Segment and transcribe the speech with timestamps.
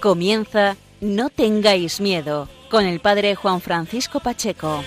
[0.00, 4.84] Comienza No tengáis miedo con el padre Juan Francisco Pacheco.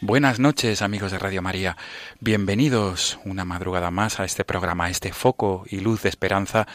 [0.00, 1.76] Buenas noches amigos de Radio María,
[2.20, 6.66] bienvenidos una madrugada más a este programa, este foco y luz de esperanza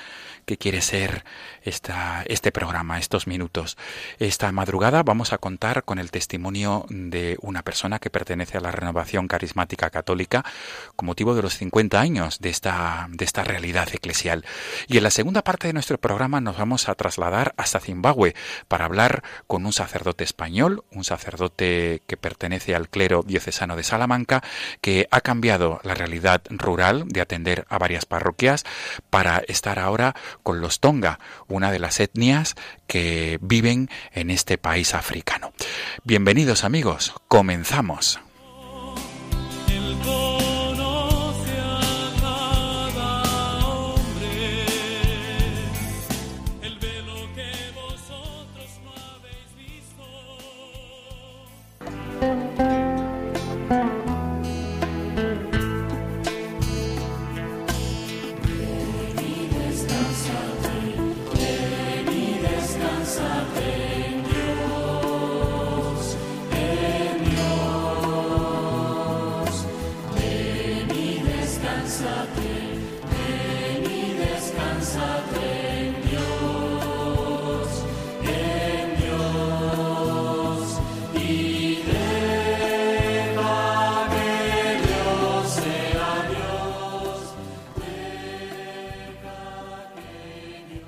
[0.46, 1.24] que quiere ser
[1.62, 3.78] esta, este programa, estos minutos.
[4.20, 8.72] Esta madrugada vamos a contar con el testimonio de una persona que pertenece a la
[8.72, 10.44] Renovación Carismática Católica
[10.96, 14.46] con motivo de los 50 años de esta, de esta realidad eclesial.
[14.88, 18.36] Y en la segunda parte de nuestro programa nos vamos a trasladar hasta Zimbabue
[18.68, 24.44] para hablar con un sacerdote español, un sacerdote que pertenece al clero diocesano de Salamanca,
[24.82, 28.64] que ha cambiado la realidad rural de atender a varias parroquias
[29.10, 32.56] para estar ahora con los Tonga, una de las etnias
[32.86, 35.54] que viven en este país africano.
[36.04, 38.20] Bienvenidos amigos, comenzamos.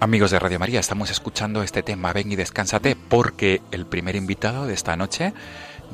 [0.05, 4.67] Amigos de Radio María, estamos escuchando este tema Ven y descánsate porque el primer invitado
[4.67, 5.33] de esta noche,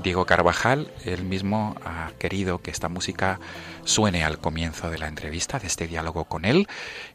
[0.04, 3.40] Diego Carvajal, él mismo ha querido que esta música
[3.86, 6.68] suene al comienzo de la entrevista, de este diálogo con él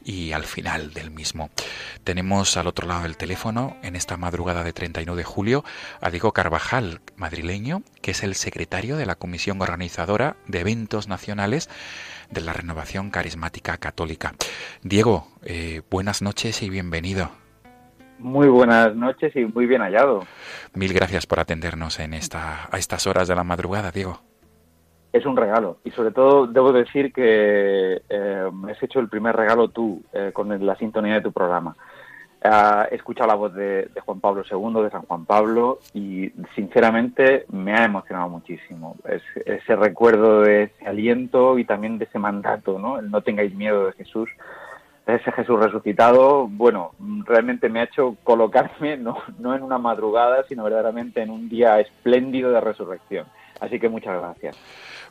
[0.07, 1.51] y al final del mismo.
[2.03, 5.65] Tenemos al otro lado del teléfono, en esta madrugada de 31 de julio,
[6.01, 11.69] a Diego Carvajal, madrileño, que es el secretario de la Comisión Organizadora de Eventos Nacionales
[12.31, 14.35] de la Renovación Carismática Católica.
[14.83, 17.31] Diego, eh, buenas noches y bienvenido.
[18.19, 20.25] Muy buenas noches y muy bien hallado.
[20.75, 24.21] Mil gracias por atendernos en esta, a estas horas de la madrugada, Diego.
[25.13, 29.37] Es un regalo y sobre todo debo decir que eh, me has hecho el primer
[29.37, 31.77] regalo tú eh, con la sintonía de tu programa.
[32.43, 37.73] he escuchado la voz de, Juan Pablo II, de San Juan Pablo, y sinceramente me
[37.73, 38.97] ha emocionado muchísimo.
[39.05, 42.99] ese recuerdo de ese aliento y también de ese mandato, ¿no?
[42.99, 44.29] El no tengáis miedo de Jesús,
[45.07, 46.93] ese Jesús resucitado, bueno,
[47.25, 51.79] realmente me ha hecho colocarme no, no en una madrugada, sino verdaderamente en un día
[51.79, 53.27] espléndido de resurrección.
[53.61, 54.57] Así que muchas gracias.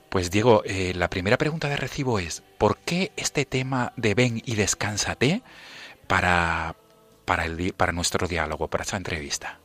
[0.09, 4.41] Pues Diego, eh, la primera pregunta de recibo es, ¿por qué este tema de ven
[4.45, 5.41] y descánsate
[6.07, 6.75] para,
[7.25, 9.59] para, el, para nuestro diálogo, para esta entrevista?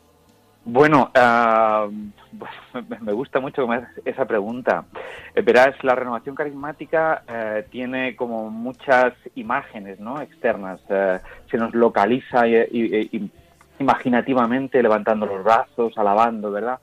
[0.65, 1.89] Bueno, ah,
[3.01, 3.67] me gusta mucho
[4.05, 4.85] esa pregunta.
[5.35, 10.21] Eh, verás, la renovación carismática eh, tiene como muchas imágenes ¿no?
[10.21, 10.81] externas.
[10.89, 11.19] Eh,
[11.51, 12.45] se nos localiza
[13.79, 16.79] imaginativamente levantando los brazos, alabando, ¿verdad?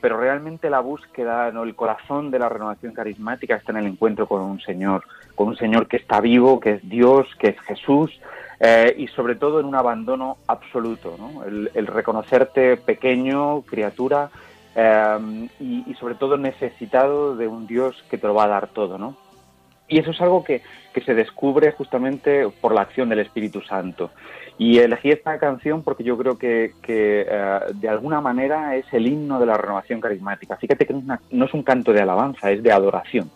[0.00, 1.62] pero realmente la búsqueda, ¿no?
[1.64, 5.56] el corazón de la renovación carismática está en el encuentro con un Señor, con un
[5.56, 8.18] Señor que está vivo, que es Dios, que es Jesús,
[8.60, 11.44] eh, y sobre todo en un abandono absoluto, ¿no?
[11.44, 14.30] el, reconocerte pequeño, criatura,
[14.74, 18.98] eh, y, sobre todo necesitado de un Dios que te lo va a dar todo.
[18.98, 19.16] ¿no?
[19.86, 20.62] Y eso es algo que,
[20.92, 24.10] que se descubre justamente por la acción del Espíritu Santo.
[24.58, 29.06] Y elegí esta canción porque yo creo que, que eh, de alguna manera es el
[29.06, 30.56] himno de la renovación carismática.
[30.56, 33.30] Fíjate que no es un canto de alabanza, es de adoración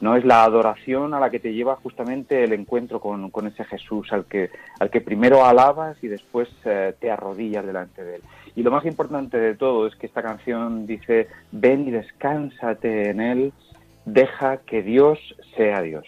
[0.00, 4.12] no es la adoración a la que te lleva justamente el encuentro con, ese Jesús
[4.12, 8.22] al que, al que primero alabas y después eh, te arrodillas delante de él.
[8.54, 13.20] Y lo más importante de todo es que esta canción dice, ven y descánsate en
[13.20, 13.52] él,
[14.04, 15.18] deja que Dios
[15.56, 16.06] sea Dios.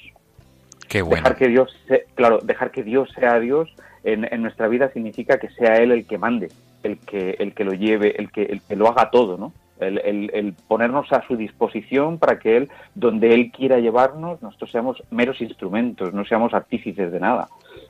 [0.88, 1.22] Qué bueno.
[1.22, 1.76] Dejar que Dios,
[2.14, 3.72] claro, dejar que Dios sea Dios
[4.02, 6.48] en, nuestra vida significa que sea Él el que mande,
[6.82, 9.52] el que, el que lo lleve, el que, el que lo haga todo, ¿no?
[9.81, 15.41] El, ponernos a su disposición para que Él, donde Él quiera llevarnos, nosotros seamos meros
[15.41, 17.49] instrumentos, no seamos artífices de nada.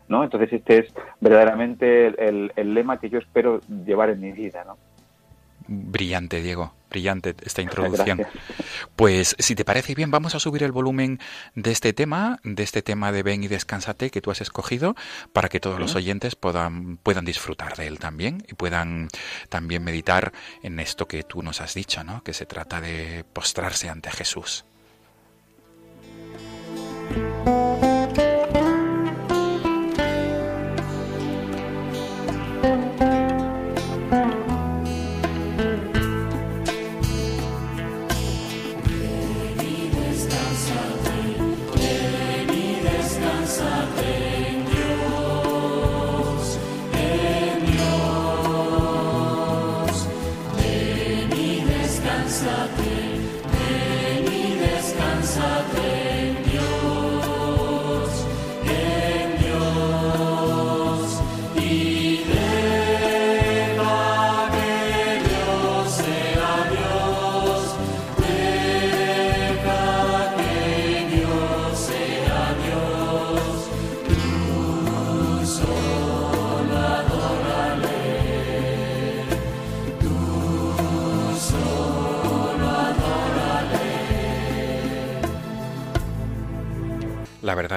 [0.08, 0.24] ¿no?
[0.24, 4.64] Entonces este es verdaderamente el, el lema que yo espero llevar en mi vida.
[4.64, 4.76] ¿no?
[5.66, 8.26] Brillante, Diego, brillante esta introducción.
[8.96, 11.20] Pues si te parece bien, vamos a subir el volumen
[11.54, 14.96] de este tema, de este tema de Ven y Descánsate que tú has escogido,
[15.32, 19.08] para que todos los oyentes puedan, puedan disfrutar de él también y puedan
[19.48, 20.32] también meditar
[20.62, 22.22] en esto que tú nos has dicho, ¿no?
[22.22, 24.64] Que se trata de postrarse ante Jesús.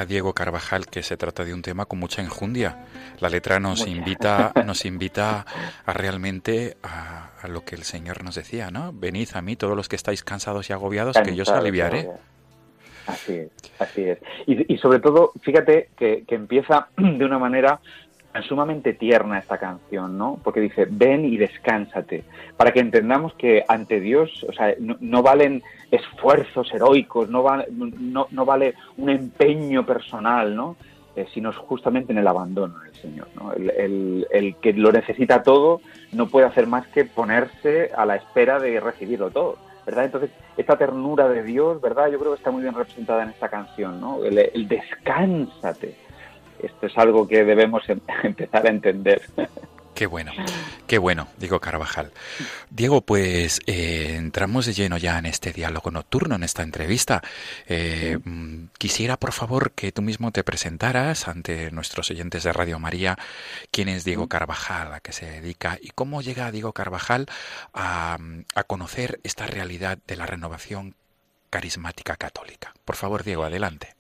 [0.06, 2.86] Diego Carvajal, que se trata de un tema con mucha enjundia.
[3.20, 5.46] La letra nos invita, nos invita
[5.86, 8.94] a realmente a, lo que el Señor nos decía, ¿no?
[8.94, 12.10] Venid a mí todos los que estáis cansados y agobiados, que yo os aliviaré.
[13.06, 14.20] Así es, así es.
[14.48, 17.82] Y, sobre todo, fíjate que, que empieza de una manera
[18.42, 20.40] sumamente tierna esta canción, ¿no?
[20.44, 22.24] Porque dice, ven y descánsate,
[22.58, 28.46] para que entendamos que ante Dios, o sea, no, valen esfuerzos heroicos, no vale, no,
[28.46, 30.76] vale un empeño personal, ¿no?
[31.16, 33.54] Eh, sino justamente en el abandono del Señor, ¿no?
[33.54, 35.80] El, el, que lo necesita todo
[36.12, 40.06] no puede hacer más que ponerse a la espera de recibirlo todo, ¿verdad?
[40.06, 42.10] Entonces, esta ternura de Dios, ¿verdad?
[42.10, 44.24] Yo creo que está muy bien representada en esta canción, ¿no?
[44.26, 45.94] El, el descánsate,
[46.64, 49.22] esto es algo que debemos em-, empezar a entender.
[49.94, 50.32] Qué bueno,
[50.88, 52.12] qué bueno, Diego Carvajal.
[52.72, 57.22] Diego, pues eh, entramos de lleno ya en este diálogo nocturno, en esta entrevista.
[57.68, 62.80] Eh, mm, quisiera, por favor, que tú mismo te presentaras ante nuestros oyentes de Radio
[62.80, 63.20] María
[63.70, 67.28] quién es Diego Carvajal, a qué se dedica y cómo llega Diego Carvajal
[67.74, 68.18] a,
[68.56, 70.96] a conocer esta realidad de la renovación
[71.52, 72.74] carismática católica.
[72.84, 73.96] Por favor, Diego, adelante.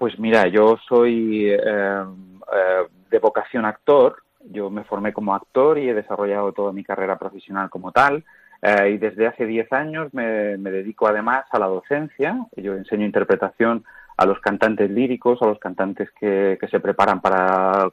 [0.00, 4.16] Pues mira, yo soy eh, eh, de vocación actor,
[4.50, 8.24] yo me formé como actor y he desarrollado toda mi carrera profesional como tal.
[8.62, 12.46] Eh, y desde hace 10 años me, dedico además a la docencia.
[12.56, 13.84] Yo enseño interpretación
[14.16, 17.90] a los cantantes líricos, a los cantantes que, se preparan para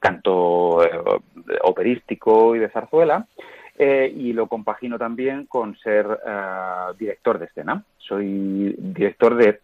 [0.00, 0.80] canto
[1.62, 3.28] operístico y de zarzuela.
[3.78, 6.18] y lo compagino también con ser
[6.98, 7.84] director de escena.
[7.98, 9.60] Soy director de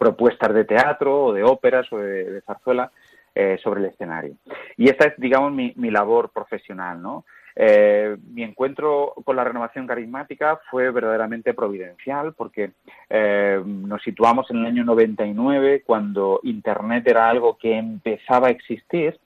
[0.00, 2.90] propuestas de teatro o de óperas o de, zarzuela
[3.34, 4.34] eh, sobre el escenario.
[4.78, 7.26] Y esta es, digamos, mi, labor profesional, ¿no?
[7.54, 12.70] Eh, mi encuentro con la renovación carismática fue verdaderamente providencial porque
[13.10, 19.18] eh, nos situamos en el año 99 cuando Internet era algo que empezaba a existir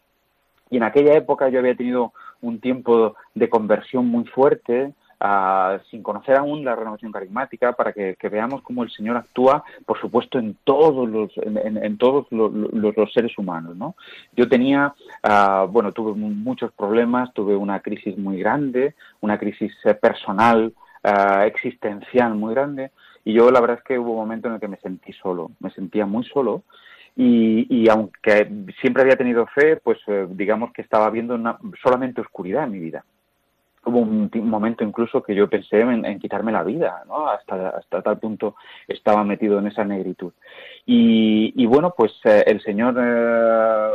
[0.71, 4.93] y en aquella época yo había tenido un tiempo de conversión muy fuerte,
[5.91, 10.39] sin conocer aún la renovación carismática, para que, veamos cómo el Señor actúa, por supuesto,
[10.39, 13.77] en todos los, en, todos los, seres humanos.
[13.77, 13.95] ¿no?
[14.37, 19.95] Yo tenía, ah, bueno, tuve muchos problemas, tuve una crisis muy grande, una crisis eh,
[19.95, 22.91] personal, ah, existencial muy grande,
[23.25, 25.53] y yo la verdad es que hubo un momento en el que me sentí solo,
[25.61, 26.65] me sentía muy solo,
[27.17, 28.51] y, aunque
[28.81, 32.81] siempre había tenido fe, pues eh, digamos que estaba viendo una, solamente oscuridad en mi
[32.81, 33.05] vida
[33.87, 37.29] hubo un, momento incluso que yo pensé en, quitarme la vida, ¿no?
[37.29, 38.57] Hasta, hasta tal punto
[38.89, 40.33] estaba metido en esa negritud.
[40.87, 43.91] Y, bueno, pues eh, el Señor, eh,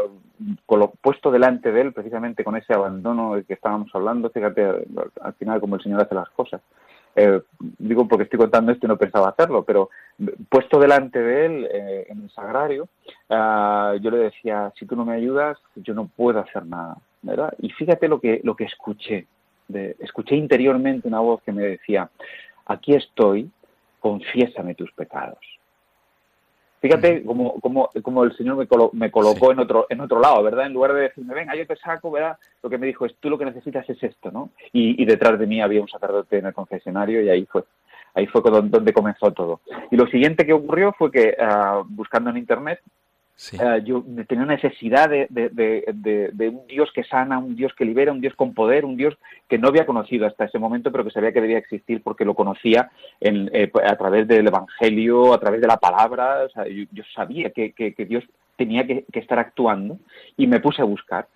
[0.65, 4.63] con lo puesto delante de él, precisamente con ese abandono del que estábamos hablando, fíjate
[5.21, 6.61] al final cómo el Señor hace las cosas.
[7.15, 9.89] Eh, digo porque estoy contando esto y no pensaba hacerlo, pero
[10.47, 11.69] puesto delante de él
[12.07, 12.87] en el sagrario,
[13.29, 17.53] yo le decía, si tú no me ayudas, yo no puedo hacer nada, ¿verdad?
[17.59, 19.27] Y fíjate lo que, lo que escuché,
[19.99, 22.09] escuché interiormente una voz que me decía,
[22.65, 23.49] aquí estoy,
[23.99, 25.39] confiésame tus pecados.
[26.81, 30.67] Fíjate cómo, cómo, cómo el Señor me, me colocó en otro en otro lado, ¿verdad?
[30.67, 32.37] En lugar de decirme, venga, yo te saco, ¿verdad?
[32.63, 34.51] Lo que me dijo es, tú lo que necesitas es esto, ¿no?
[34.71, 37.63] Y, y detrás de mí había un sacerdote en el confesionario y ahí fue.
[38.15, 39.61] Ahí fue donde comenzó todo.
[39.91, 42.81] Y lo siguiente que ocurrió fue que, uh, buscando en Internet,
[43.53, 47.85] Uh, yo tenía necesidad de, de, de, de, un Dios que sana, un Dios que
[47.85, 49.17] libera, un Dios con poder, un Dios
[49.47, 52.33] que no había conocido hasta ese momento, pero que sabía que debía existir porque lo
[52.33, 52.91] conocía
[53.21, 56.43] en, eh, a través del Evangelio, a través de la palabra.
[56.45, 58.25] O sea, yo, yo, sabía que, que, que Dios
[58.59, 59.97] tenía que, estar actuando
[60.35, 61.27] y me puse a buscar.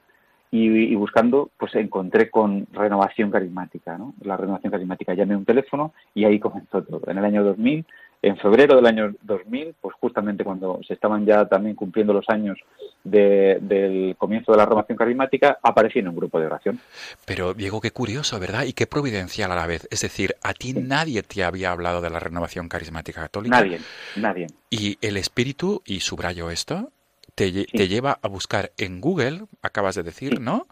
[0.55, 4.13] Y, buscando, pues encontré con renovación carismática, ¿no?
[4.21, 5.15] La renovación carismática.
[5.15, 7.09] Llamé un teléfono y ahí comenzó todo.
[7.09, 7.83] En el año 2000
[8.23, 12.57] en febrero del año 2000, pues justamente cuando se estaban ya también cumpliendo los años
[13.03, 16.79] del comienzo de la renovación carismática, aparecí en un grupo de oración.
[17.25, 18.63] Pero Diego, qué curioso, ¿verdad?
[18.63, 19.89] Y qué providencial a la vez.
[19.91, 23.59] Es decir, a ti nadie te había hablado de la renovación carismática católica.
[23.59, 23.79] Nadie,
[24.15, 24.47] nadie.
[24.69, 26.91] Y el espíritu, y subrayo esto,
[27.35, 30.67] te, te lleva a buscar en Google, acabas de decir, ¿no?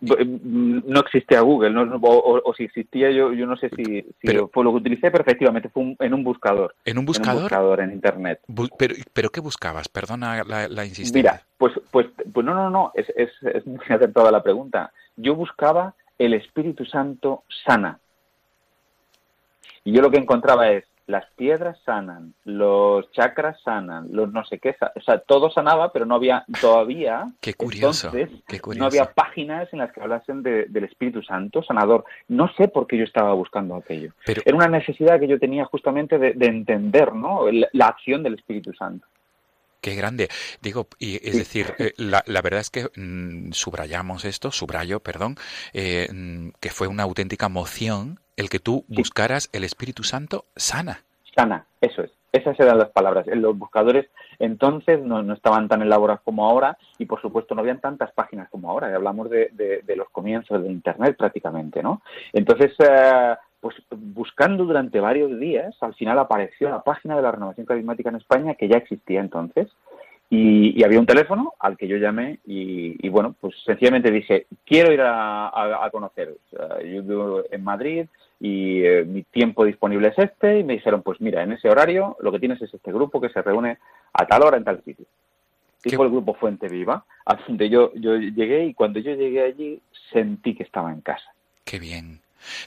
[0.00, 1.98] Mm, no existía Google, ¿no?
[2.02, 4.04] O, si existía, yo, yo no sé si,
[4.52, 6.74] fue lo que utilicé, pero efectivamente fue en un buscador.
[6.84, 7.32] ¿En un buscador?
[7.32, 8.40] En un buscador en Internet.
[8.78, 9.88] pero, ¿Pero qué buscabas?
[9.88, 11.32] Perdona la, la insistencia.
[11.32, 14.92] Mira, pues, pues, pues no, no, no, es, es, es muy acertada la pregunta.
[15.16, 17.98] Yo buscaba el Espíritu Santo sana.
[19.84, 24.58] Y yo lo que encontraba es las piedras sanan, los chakras sanan, los no sé
[24.58, 28.80] qué, o sea, todo sanaba, pero no había todavía, qué curioso, entonces, qué curioso.
[28.80, 32.04] no había páginas en las que hablasen del Espíritu Santo sanador.
[32.28, 34.12] No sé por qué yo estaba buscando aquello.
[34.24, 37.46] Pero, Era una necesidad que yo tenía justamente de, entender, ¿no?
[37.50, 39.06] La, acción del Espíritu Santo.
[39.80, 40.28] Qué grande.
[40.60, 45.36] Digo, y es decir, eh, la, la, verdad es que mm, subrayamos esto, subrayo, perdón,
[45.72, 51.02] eh, mm, que fue una auténtica moción el que tú buscaras el Espíritu Santo sana.
[51.34, 52.10] Sana, eso es.
[52.32, 53.26] Esas eran las palabras.
[53.28, 57.80] Los buscadores entonces no, no estaban tan elaborados como ahora y por supuesto no habían
[57.80, 58.94] tantas páginas como ahora.
[58.94, 62.02] Hablamos de, de, los comienzos de Internet prácticamente, ¿no?
[62.34, 67.66] Entonces, eh, pues buscando durante varios días, al final apareció la página de la renovación
[67.66, 69.68] carismática en España que ya existía entonces
[70.28, 75.00] y, había un teléfono al que yo llamé y, bueno, pues sencillamente dije, quiero ir
[75.00, 76.38] a, a, conoceros.
[76.50, 78.06] yo vivo en Madrid
[78.40, 82.16] y eh, mi tiempo disponible es este y me dijeron, pues mira, en ese horario
[82.20, 83.78] lo que tienes es este grupo que se reúne
[84.12, 85.06] a tal hora en tal sitio.
[85.84, 89.42] Y fue el grupo Fuente Viva, a donde yo, yo llegué y cuando yo llegué
[89.44, 89.80] allí
[90.12, 91.32] sentí que estaba en casa.
[91.64, 92.20] Qué bien.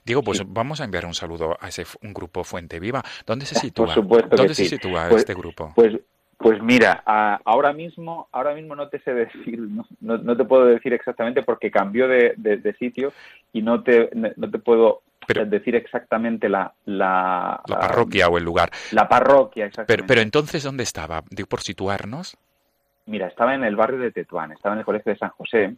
[0.05, 3.03] Diego, pues vamos a enviar un saludo a ese un grupo Fuente Viva.
[3.25, 3.87] ¿Dónde se sitúa?
[3.87, 5.73] Por supuesto ¿Dónde se sitúa pues, este grupo?
[5.75, 5.99] Pues
[6.39, 7.03] pues mira,
[7.43, 11.69] ahora mismo, ahora mismo no te sé decir, no, no, te puedo decir exactamente porque
[11.69, 13.11] cambió de, de, sitio
[13.51, 18.71] y no te, no te puedo decir exactamente la, la, la parroquia o el lugar.
[18.91, 19.93] La parroquia, exactamente.
[19.93, 21.25] Pero, pero entonces, ¿dónde estaba?
[21.29, 22.37] Digo, por situarnos.
[23.05, 25.75] Mira, estaba en el barrio de Tetuán, estaba en el colegio de San José.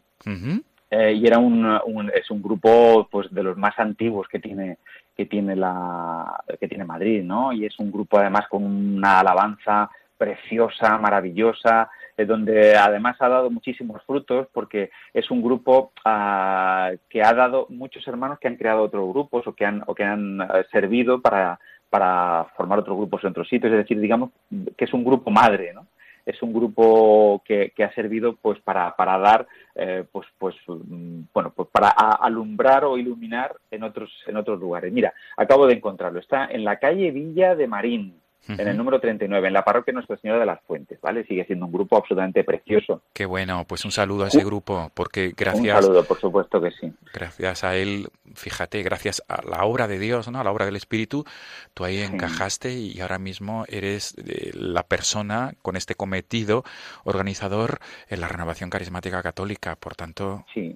[0.92, 4.78] eh, y era un, un, es un grupo pues de los más antiguos que tiene
[5.18, 7.52] que tiene la que tiene Madrid, ¿no?
[7.52, 9.90] Y es un grupo además con una alabanza
[10.22, 17.24] preciosa, maravillosa, eh, donde además ha dado muchísimos frutos porque es un grupo uh, que
[17.24, 20.40] ha dado muchos hermanos que han creado otros grupos o que han, o que han
[20.40, 21.60] uh, servido para,
[21.90, 24.30] para formar otros grupos en otros sitios, es decir, digamos
[24.78, 25.88] que es un grupo madre, ¿no?
[26.24, 31.22] es un grupo que, que, ha servido pues para, para dar eh, pues pues mm,
[31.34, 34.94] bueno pues para alumbrar o iluminar en otros en otros lugares.
[34.94, 36.20] Mira acabo de encontrarlo.
[36.20, 40.18] Está en la calle Villa de Marín en el número 39, en la parroquia Nuestra
[40.18, 41.24] Señora de las Fuentes, ¿vale?
[41.26, 43.02] Sigue siendo un grupo absolutamente precioso.
[43.14, 45.78] Qué bueno, pues un saludo a ese grupo, porque gracias...
[45.78, 46.92] Un saludo, por supuesto que sí.
[47.14, 50.40] Gracias a él, fíjate, gracias a la obra de Dios, ¿no?
[50.40, 51.24] A la obra del Espíritu,
[51.74, 56.64] tú ahí encajaste y ahora mismo eres eh, la persona con este cometido
[57.04, 57.80] organizador
[58.10, 60.46] en la renovación carismática católica, por tanto...
[60.54, 60.76] Sí,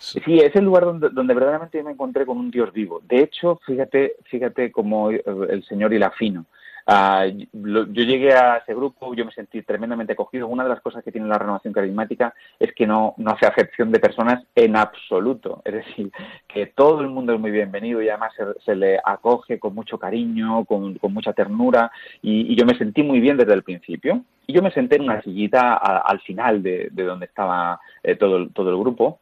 [0.00, 3.02] Sí, es el lugar donde, donde verdaderamente me encontré con un Dios vivo.
[3.04, 6.46] De hecho, fíjate, fíjate cómo el Señor y la fino.
[6.90, 10.48] Uh, yo llegué a ese grupo, yo me sentí tremendamente acogido.
[10.48, 13.92] Una de las cosas que tiene la renovación carismática es que no, no hace acepción
[13.92, 15.60] de personas en absoluto.
[15.66, 16.10] Es decir,
[16.46, 18.32] que todo el mundo es muy bienvenido y además
[18.64, 21.92] se, le acoge con mucho cariño, con, con mucha ternura.
[22.22, 24.22] Y, yo me sentí muy bien desde el principio.
[24.46, 28.48] Y yo me senté en una sillita al final de, de donde estaba eh, todo,
[28.48, 29.20] todo el grupo.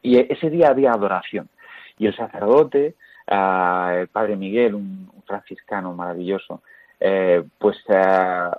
[0.00, 1.48] Y ese día había adoración.
[1.98, 2.94] Y el sacerdote,
[3.28, 6.62] uh, el padre Miguel, un franciscano maravilloso,
[7.00, 8.50] eh, pues eh,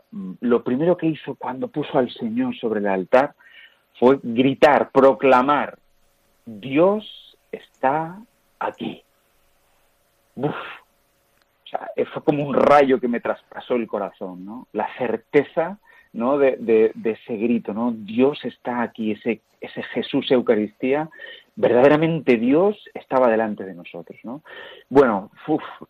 [0.42, 3.36] lo primero que hizo cuando puso al Señor sobre el altar
[4.00, 5.78] fue gritar, proclamar,
[6.46, 8.20] Dios está
[8.60, 9.04] aquí.
[10.36, 10.56] Uf.
[11.70, 14.68] sea, fue como un rayo que me traspasó el corazón, ¿no?
[14.74, 15.78] La certeza,
[16.14, 16.38] ¿no?
[16.38, 17.94] De, de, de ese grito, ¿no?
[17.96, 21.10] Dios está aquí, ese, ese Jesús Eucaristía
[21.56, 24.42] verdaderamente Dios estaba delante de nosotros, ¿no?
[24.90, 25.30] Bueno,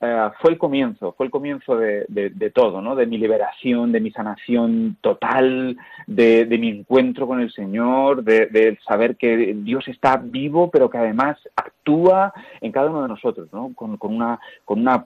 [0.01, 2.96] eh, fue el comienzo, fue el comienzo de, todo, ¿no?
[2.96, 9.16] De mi liberación, de mi sanación total, de, mi encuentro con el Señor, de, saber
[9.18, 13.72] que Dios está vivo, pero que además actúa en cada uno de nosotros, ¿no?
[13.75, 15.06] Con, una, con una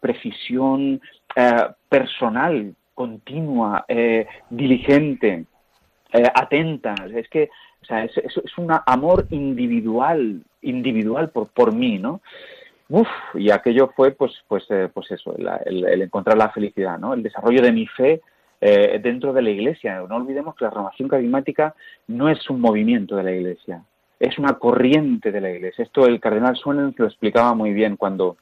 [0.00, 1.00] precisión
[1.34, 5.44] eh, personal, continua, eh, diligente,
[6.34, 6.96] atenta.
[7.14, 7.50] Es que
[7.82, 12.20] o sea, es, un amor individual, individual por, por mí, ¿no?
[12.88, 17.14] Uf, y aquello fue, pues, pues, eh, pues eso, el, encontrar la felicidad, ¿no?
[17.14, 18.22] El desarrollo de mi fe
[18.60, 20.00] eh, dentro de la Iglesia.
[20.08, 21.76] No olvidemos que la renovación carismática
[22.08, 23.82] no es un movimiento de la Iglesia,
[24.18, 25.84] es una corriente de la Iglesia.
[25.84, 28.36] Esto el cardenal Suenens lo explicaba muy bien cuando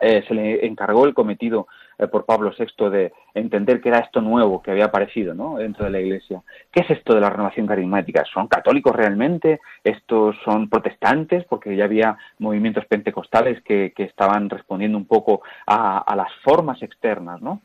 [0.00, 1.68] eh, se le encargó el cometido
[1.98, 5.56] eh, por Pablo VI de entender que era esto nuevo que había aparecido ¿no?
[5.56, 6.42] dentro de la Iglesia.
[6.70, 8.24] ¿Qué es esto de la renovación carismática?
[8.32, 9.60] ¿Son católicos realmente?
[9.84, 11.44] ¿Estos son protestantes?
[11.44, 17.60] Porque ya había movimientos pentecostales que, estaban respondiendo un poco a, las formas externas, ¿no?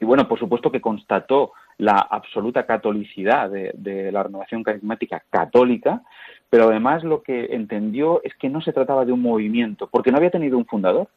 [0.00, 6.02] Y bueno, por supuesto que constató la absoluta catolicidad de, la renovación carismática católica,
[6.48, 10.18] pero además lo que entendió es que no se trataba de un movimiento, porque no
[10.18, 11.08] había tenido un fundador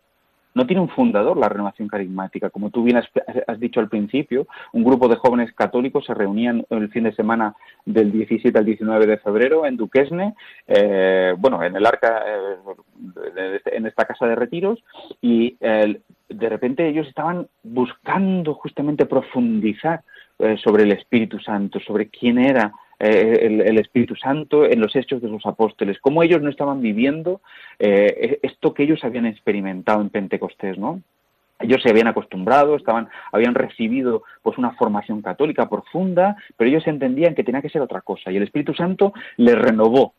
[0.58, 2.50] no tiene un fundador la renovación carismática.
[2.50, 6.90] Como tú bien has, dicho al principio, un grupo de jóvenes católicos se reunían el
[6.90, 10.34] fin de semana del 17 al 19 de febrero en Duquesne,
[10.68, 14.84] eh, bueno, en el arca, eh, en esta casa de retiros,
[15.22, 20.02] y de repente ellos estaban buscando justamente profundizar
[20.40, 25.22] eh, sobre el Espíritu Santo, sobre quién era eh, el, Espíritu Santo en los hechos
[25.22, 27.42] de los apóstoles, cómo ellos no estaban viviendo
[27.78, 31.02] eh, esto que ellos habían experimentado en Pentecostés, ¿no?
[31.60, 37.36] Ellos se habían acostumbrado, estaban, habían recibido pues una formación católica profunda, pero ellos entendían
[37.36, 40.14] que tenía que ser otra cosa y el Espíritu Santo les renovó,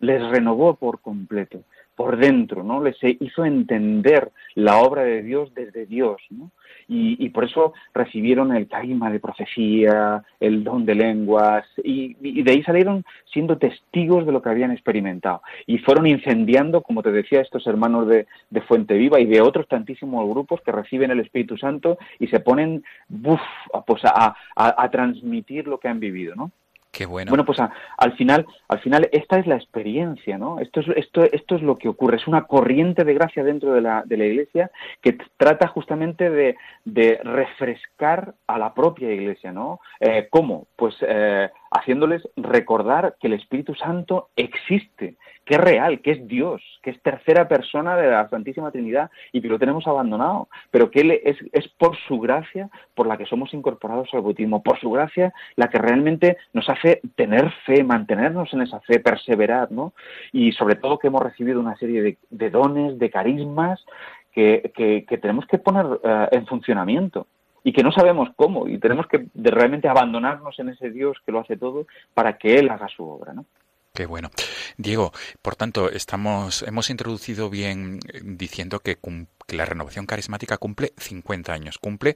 [0.00, 1.60] les renovó por completo,
[1.94, 2.82] por dentro, ¿no?
[2.82, 6.50] Les hizo entender la obra de Dios desde Dios, ¿no?
[6.92, 12.64] y, por eso recibieron el carisma de profecía, el don de lenguas, y, de ahí
[12.64, 15.40] salieron siendo testigos de lo que habían experimentado.
[15.66, 18.26] Y fueron incendiando, como te decía, estos hermanos de,
[18.66, 22.84] Fuente Viva y de otros tantísimos grupos que reciben el Espíritu Santo y se ponen
[23.08, 23.40] buf,
[23.86, 26.50] pues a, a transmitir lo que han vivido, ¿no?
[26.90, 27.30] Qué bueno.
[27.30, 30.58] Bueno, pues al final, al final esta es la experiencia, ¿no?
[30.58, 32.16] Esto es, esto, esto es lo que ocurre.
[32.16, 36.56] Es una corriente de gracia dentro de la, de la Iglesia que trata justamente de,
[36.84, 39.80] de refrescar a la propia Iglesia, ¿no?
[40.00, 40.66] Eh, ¿Cómo?
[40.74, 46.62] Pues eh, haciéndoles recordar que el Espíritu Santo existe, que es real, que es Dios,
[46.82, 51.00] que es tercera persona de la Santísima Trinidad y que lo tenemos abandonado, pero que
[51.00, 54.90] Él es, es por su gracia por la que somos incorporados al bautismo, por su
[54.90, 59.92] gracia la que realmente nos hace tener fe, mantenernos en esa fe, perseverar, ¿no?
[60.32, 63.84] Y sobre todo que hemos recibido una serie de, dones, de carismas
[64.32, 64.72] que,
[65.20, 67.26] tenemos que poner eh, en funcionamiento
[67.64, 71.40] y que no sabemos cómo y tenemos que realmente abandonarnos en ese Dios que lo
[71.40, 73.44] hace todo para que Él haga su obra, ¿no?
[73.92, 74.30] Qué bueno.
[74.76, 78.98] Diego, por tanto, estamos, hemos introducido bien diciendo que,
[79.46, 82.14] que la renovación carismática cumple 50 años, cumple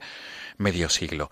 [0.57, 1.29] medio siglo.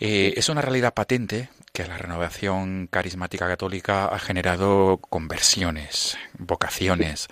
[0.00, 7.28] Eh, es una realidad patente que la renovación carismática católica ha generado conversiones, vocaciones,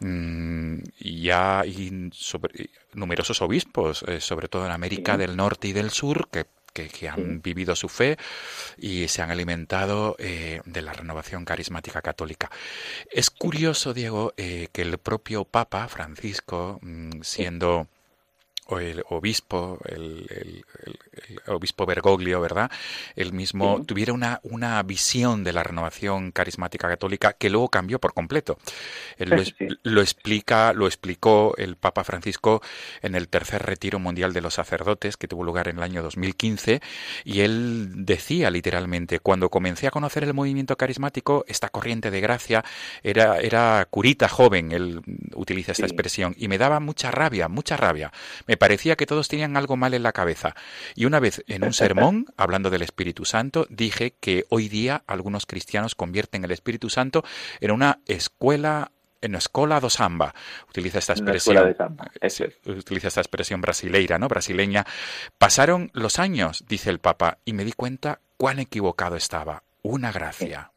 [0.00, 0.78] mm,
[1.26, 2.10] y ya hay
[2.94, 7.40] numerosos obispos, eh, sobre todo en América del Norte y del Sur, que que, han
[7.40, 8.18] vivido su fe
[8.76, 12.50] y se han alimentado eh, de la renovación carismática católica.
[13.10, 17.88] Es curioso, Diego, que el propio Papa Francisco, mm, siendo
[18.66, 20.64] o el obispo, el,
[21.46, 22.70] obispo Bergoglio, ¿verdad?
[23.14, 28.12] El mismo tuviera una, una visión de la renovación carismática católica que luego cambió por
[28.12, 28.58] completo.
[29.18, 32.62] lo, explica, lo explicó el Papa Francisco
[33.02, 36.80] en el tercer retiro mundial de los sacerdotes que tuvo lugar en el año 2015
[37.24, 42.64] y él decía literalmente, cuando comencé a conocer el movimiento carismático, esta corriente de gracia
[43.02, 45.02] era, era curita joven, él
[45.34, 48.12] utiliza esta expresión, y me daba mucha rabia, mucha rabia.
[48.46, 50.54] Me parecía que todos tenían algo mal en la cabeza.
[50.94, 55.46] Y una vez en un sermón, hablando del Espíritu Santo, dije que hoy día algunos
[55.46, 57.24] cristianos convierten el Espíritu Santo
[57.60, 58.90] en una escuela
[59.22, 60.34] en una escuela do samba.
[60.68, 61.74] Utiliza esta expresión.
[62.66, 64.28] Utiliza esta expresión brasileira, ¿no?
[64.28, 64.86] Brasileña.
[65.38, 69.64] Pasaron los años, dice el Papa, y me di cuenta cuán equivocado estaba.
[69.82, 70.70] Una gracia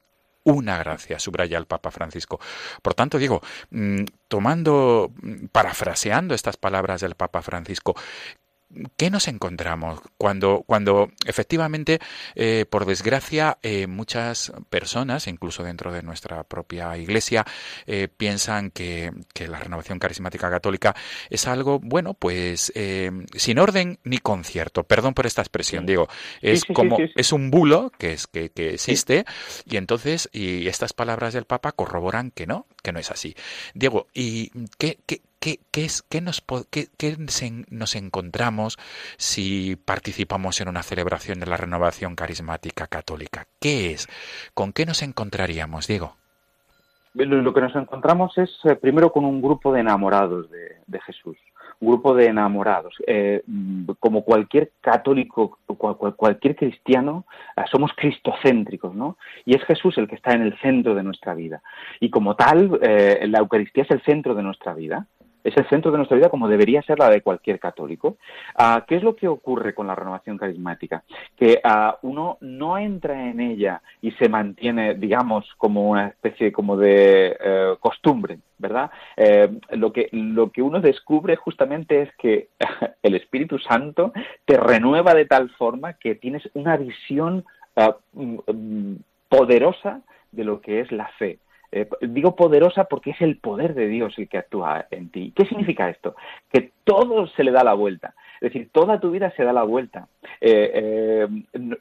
[0.52, 2.40] una gracia, subraya el Papa Francisco.
[2.82, 7.96] Por tanto, digo, mm, tomando, mm, parafraseando estas palabras del Papa Francisco,
[8.98, 12.00] ¿Qué nos encontramos cuando, cuando efectivamente,
[12.36, 17.46] eh, por desgracia, eh, muchas personas, incluso dentro de nuestra propia Iglesia,
[17.88, 19.12] eh, piensan que,
[19.48, 20.96] la renovación carismática católica
[21.30, 22.74] es algo, bueno, pues
[23.36, 24.84] sin orden ni concierto.
[24.84, 26.10] Perdón por esta expresión, digo,
[26.42, 29.26] es como es un bulo que es que, que existe
[29.66, 33.36] y entonces y estas palabras del Papa corroboran que no, que no es así.
[33.74, 37.16] Diego, ¿y qué, qué, ¿Qué, es, qué, nos, qué,
[37.70, 38.78] nos encontramos
[39.18, 43.48] si participamos en una celebración de la renovación carismática católica?
[43.62, 44.08] ¿Qué es?
[44.54, 46.18] ¿Con qué nos encontraríamos, Diego?
[47.14, 51.38] Lo que nos encontramos es eh, primero con un grupo de enamorados de, Jesús,
[51.80, 52.96] un grupo de enamorados.
[53.08, 53.42] Eh,
[54.00, 55.58] como cualquier católico,
[56.18, 57.26] cualquier cristiano,
[57.56, 59.18] eh, somos cristocéntricos, ¿no?
[59.46, 61.62] Y es Jesús el que está en el centro de nuestra vida.
[62.00, 65.08] Y como tal, la Eucaristía es el centro de nuestra vida
[65.44, 68.18] es el centro de nuestra vida como debería ser la de cualquier católico.
[68.56, 71.04] Ah, ¿Qué es lo que ocurre con la renovación carismática?
[71.38, 76.78] Que ah, uno no entra en ella y se mantiene, digamos, como una especie como
[76.78, 78.92] de eh, costumbre, ¿verdad?
[79.16, 82.50] Eh, lo, que, lo que uno descubre justamente es que
[83.04, 84.12] el Espíritu Santo
[84.46, 88.96] te renueva de tal forma que tienes una visión ah, mm, mm,
[89.30, 91.40] poderosa de lo que es la fe
[91.72, 95.32] eh, digo poderosa porque es el poder de Dios el que actúa en ti.
[95.36, 96.16] ¿Qué significa esto?
[96.52, 98.16] Que todo se le da la vuelta.
[98.42, 100.08] Es decir, toda tu vida se da la vuelta.
[100.42, 101.28] Eh,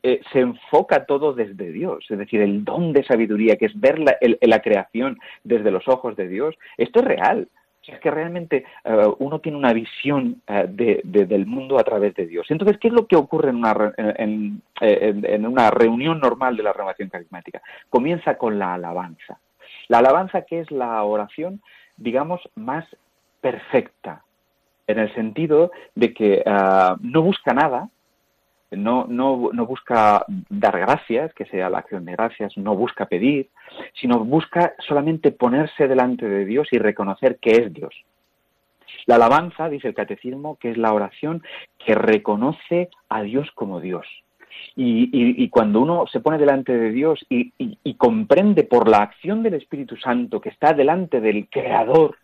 [0.03, 2.05] eh, se enfoca todo desde Dios.
[2.11, 6.17] Es decir, el don de sabiduría, que es ver la, la creación desde los ojos
[6.17, 7.49] de Dios, esto es real.
[7.87, 8.67] es que realmente
[9.19, 12.51] uno tiene una visión del mundo a través de Dios.
[12.51, 17.09] Entonces, ¿qué es lo que ocurre en una, en una reunión normal de la renovación
[17.09, 17.63] carismática?
[17.89, 19.39] Comienza con la alabanza.
[19.89, 21.61] La alabanza que es la oración,
[21.97, 22.85] digamos, más
[23.41, 24.23] perfecta,
[24.87, 27.89] en el sentido de que ah, no busca nada,
[28.71, 33.49] no, no, no, busca dar gracias, que sea la acción de gracias, no busca pedir,
[33.99, 37.95] sino busca solamente ponerse delante de Dios y reconocer que es Dios.
[39.07, 41.43] La alabanza, dice el catecismo, que es la oración
[41.79, 44.07] que reconoce a Dios como Dios.
[44.77, 47.53] Y, cuando uno se pone delante de Dios y,
[47.95, 52.17] comprende por la acción del Espíritu Santo que está delante del Creador,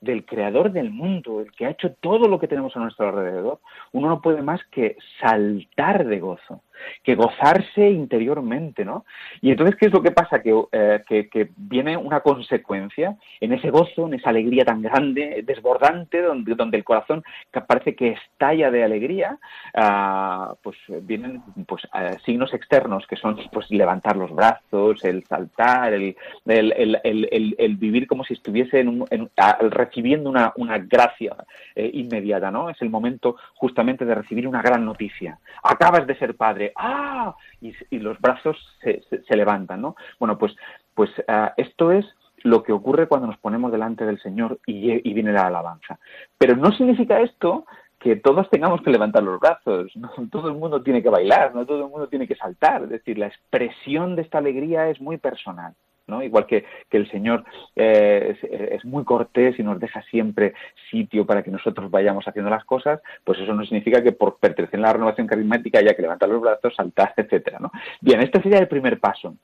[0.00, 3.60] del creador del mundo, el que ha hecho todo lo que tenemos a nuestro alrededor,
[3.92, 6.62] uno no puede más que saltar de gozo,
[7.02, 9.04] que gozarse interiormente, ¿no?
[9.40, 10.42] Y entonces, ¿qué es lo que pasa?
[10.42, 16.22] Que, eh, que, viene una consecuencia en ese gozo, en esa alegría tan grande, desbordante,
[16.22, 17.22] donde, donde el corazón
[17.66, 19.38] parece que estalla de alegría,
[19.74, 25.92] ah, pues vienen pues eh, signos externos que son pues levantar los brazos, el saltar,
[25.92, 29.30] el, el, vivir como si estuviese en
[29.70, 31.36] recibiendo una, una gracia
[31.74, 32.70] eh, inmediata, ¿no?
[32.70, 35.38] Es el momento justamente de recibir una gran noticia.
[35.62, 37.34] Acabas de ser padre, ¡ah!
[37.60, 39.96] Y, los brazos se, se, levantan, ¿no?
[40.18, 40.54] Bueno, pues,
[40.94, 42.06] pues ah, esto es
[42.44, 45.98] lo que ocurre cuando nos ponemos delante del Señor y, y, viene la alabanza.
[46.38, 47.66] Pero no significa esto
[47.98, 51.66] que todos tengamos que levantar los brazos, no todo el mundo tiene que bailar, no
[51.66, 55.18] todo el mundo tiene que saltar, es decir, la expresión de esta alegría es muy
[55.18, 55.74] personal.
[56.22, 57.44] Igual que, el Señor
[57.76, 58.36] eh,
[58.72, 60.54] es, muy cortés y nos deja siempre
[60.90, 64.80] sitio para que nosotros vayamos haciendo las cosas, pues eso no significa que por pertenecer
[64.80, 67.70] a la renovación carismática haya que levantar los brazos, saltar, etcétera, ¿no?
[68.00, 69.34] Bien, este sería el primer paso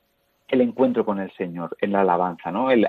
[0.49, 2.71] el encuentro con el Señor, en la alabanza, ¿no?
[2.71, 2.87] El,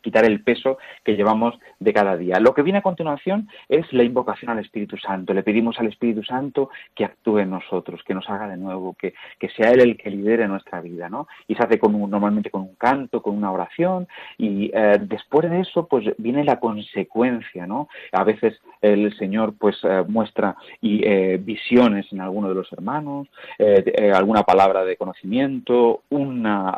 [0.00, 2.40] quitar el peso que llevamos de cada día.
[2.40, 5.32] Lo que viene a continuación es la invocación al Espíritu Santo.
[5.32, 9.14] Le pedimos al Espíritu Santo que actúe en nosotros, que nos haga de nuevo, que,
[9.38, 11.28] que sea Él el que lidere nuestra vida, ¿no?
[11.46, 15.60] Y se hace con normalmente con un canto, con una oración, y eh, después de
[15.60, 17.88] eso, pues viene la consecuencia, ¿no?
[18.12, 23.28] A veces el Señor, pues, eh, muestra eh, visiones en alguno de los hermanos,
[24.14, 26.70] alguna palabra de conocimiento, una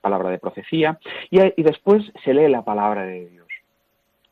[0.00, 0.98] palabra de profecía,
[1.30, 3.46] y, después se lee la palabra de Dios.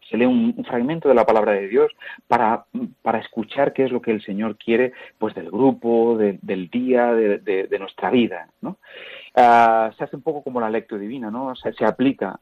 [0.08, 1.92] Se lee un, fragmento de la palabra de Dios
[2.26, 2.64] para,
[3.02, 7.78] para, escuchar qué es lo que el Señor quiere pues del grupo, del día, de,
[7.78, 8.48] nuestra vida.
[8.60, 8.78] ¿no?
[9.34, 11.54] Ah, se hace un poco como la lectura divina, ¿no?
[11.54, 12.40] se aplica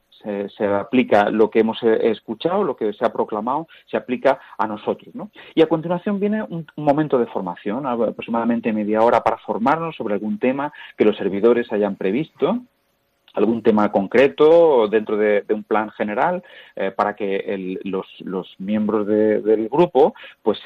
[0.57, 4.67] se, aplica lo que hemos eh, escuchado, lo que se ha proclamado, se aplica a
[4.67, 5.13] nosotros.
[5.13, 5.29] ¿no?
[5.55, 10.39] Y a continuación viene un, momento de formación, aproximadamente media hora para formarnos sobre algún
[10.39, 12.61] tema que los servidores hayan previsto
[13.37, 16.43] algún tema concreto dentro de, un plan general
[16.75, 20.59] eh, para que los, los, miembros del grupo pues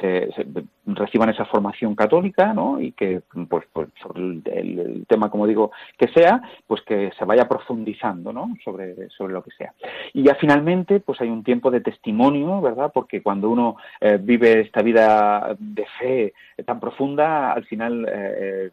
[0.86, 2.80] reciban esa formación católica ¿no?
[2.80, 7.48] y que pues, pues sobre el, tema como digo que sea pues que se vaya
[7.48, 8.56] profundizando ¿no?
[8.64, 9.74] sobre, sobre lo que sea
[10.14, 14.62] y ya finalmente pues hay un tiempo de testimonio verdad porque cuando uno eh, vive
[14.62, 16.34] esta vida de fe
[16.66, 18.72] tan profunda al final eh,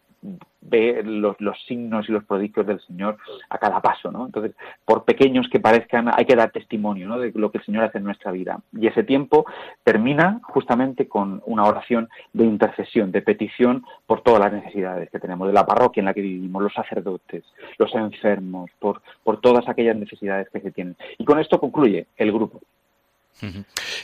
[0.60, 4.26] ve los, signos y los prodigios del Señor a cada paso, ¿no?
[4.26, 4.54] Entonces,
[4.84, 7.18] por pequeños que parezcan, hay que dar testimonio, ¿no?
[7.18, 8.60] De lo que el Señor hace en nuestra vida.
[8.72, 9.46] Y ese tiempo
[9.84, 15.46] termina justamente con una oración de intercesión, de petición por todas las necesidades que tenemos,
[15.46, 17.44] de la parroquia en la que vivimos, los sacerdotes,
[17.78, 20.96] los enfermos, por todas aquellas necesidades que se tienen.
[21.18, 22.60] Y con esto concluye el grupo.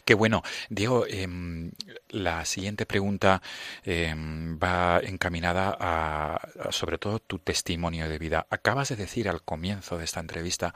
[0.05, 0.43] Qué bueno.
[0.69, 1.73] Diego, em,
[2.09, 3.43] la siguiente pregunta
[3.85, 8.47] em, va encaminada a, sobre todo, tu testimonio de vida.
[8.51, 10.75] Acabas de decir al comienzo de esta entrevista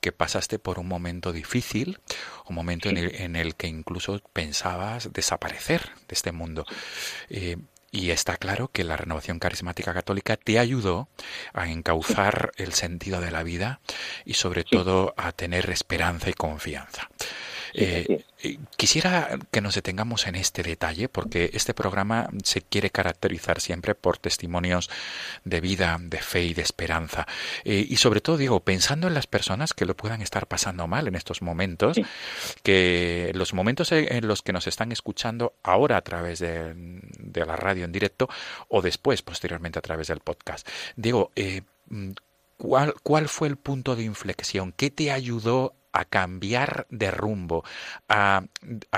[0.00, 2.00] que pasaste por un momento difícil,
[2.46, 6.64] un momento en, el, que incluso pensabas desaparecer de este mundo.
[7.28, 7.56] Eh,
[7.90, 11.08] y está claro que la renovación carismática católica te ayudó
[11.54, 13.80] a encauzar el sentido de la vida
[14.24, 17.08] y sobre todo a tener esperanza y confianza.
[17.80, 23.60] Eh, eh, quisiera que nos detengamos en este detalle porque este programa se quiere caracterizar
[23.60, 24.90] siempre por testimonios
[25.44, 27.28] de vida, de fe y de esperanza.
[27.64, 31.06] Eh, y sobre todo, digo, pensando en las personas que lo puedan estar pasando mal
[31.06, 32.00] en estos momentos,
[32.64, 36.74] que los momentos en los que nos están escuchando ahora a través de,
[37.34, 38.28] la radio en directo
[38.66, 40.68] o después, posteriormente, a través del podcast.
[40.96, 41.30] Digo,
[41.86, 42.10] mm,
[42.56, 44.72] ¿Cuál, ¿Cuál fue el punto de inflexión?
[44.76, 47.64] ¿Qué te ayudó a cambiar de rumbo,
[48.08, 48.44] a,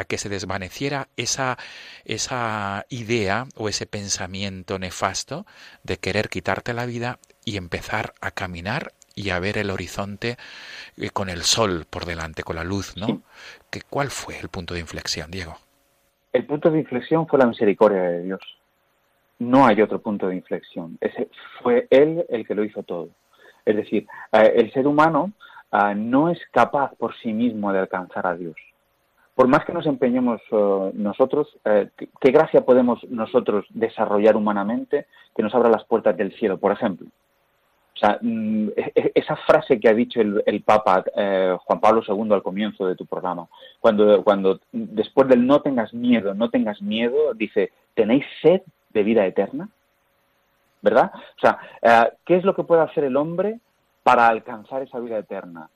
[0.07, 1.57] que se desvaneciera esa,
[2.05, 5.47] esa idea o ese pensamiento nefasto
[5.83, 10.37] de querer quitarte la vida y empezar a caminar y a ver el horizonte
[10.99, 13.23] eh, con el sol por delante, con la luz, ¿no?
[13.89, 15.57] ¿Cuál fue el punto de inflexión, Diego?
[16.35, 18.41] El punto de inflexión fue la misericordia de Dios.
[19.39, 20.99] No hay otro punto de inflexión.
[21.01, 21.29] Ese
[21.63, 23.09] fue Él el que lo hizo todo.
[23.65, 25.33] Es decir, el ser humano
[25.73, 28.57] No es capaz por sí mismo de alcanzar a Dios.
[29.41, 35.43] Por más que nos empeñemos eh, nosotros, eh, ¿qué gracia podemos nosotros desarrollar humanamente que
[35.43, 37.07] nos abra las puertas del cielo, por ejemplo?
[37.95, 42.03] O sea, mm, e, e, esa frase que ha dicho el, Papa eh, Juan Pablo
[42.07, 43.47] II al comienzo de tu programa,
[43.81, 49.25] cuando, cuando después del no tengas miedo, no tengas miedo, dice, ¿tenéis sed de vida
[49.25, 49.71] eterna?
[50.83, 51.13] ¿Verdad?
[51.15, 51.59] O sea,
[52.27, 53.59] ¿qué es lo que puede hacer el hombre
[54.03, 55.69] para alcanzar esa vida eterna.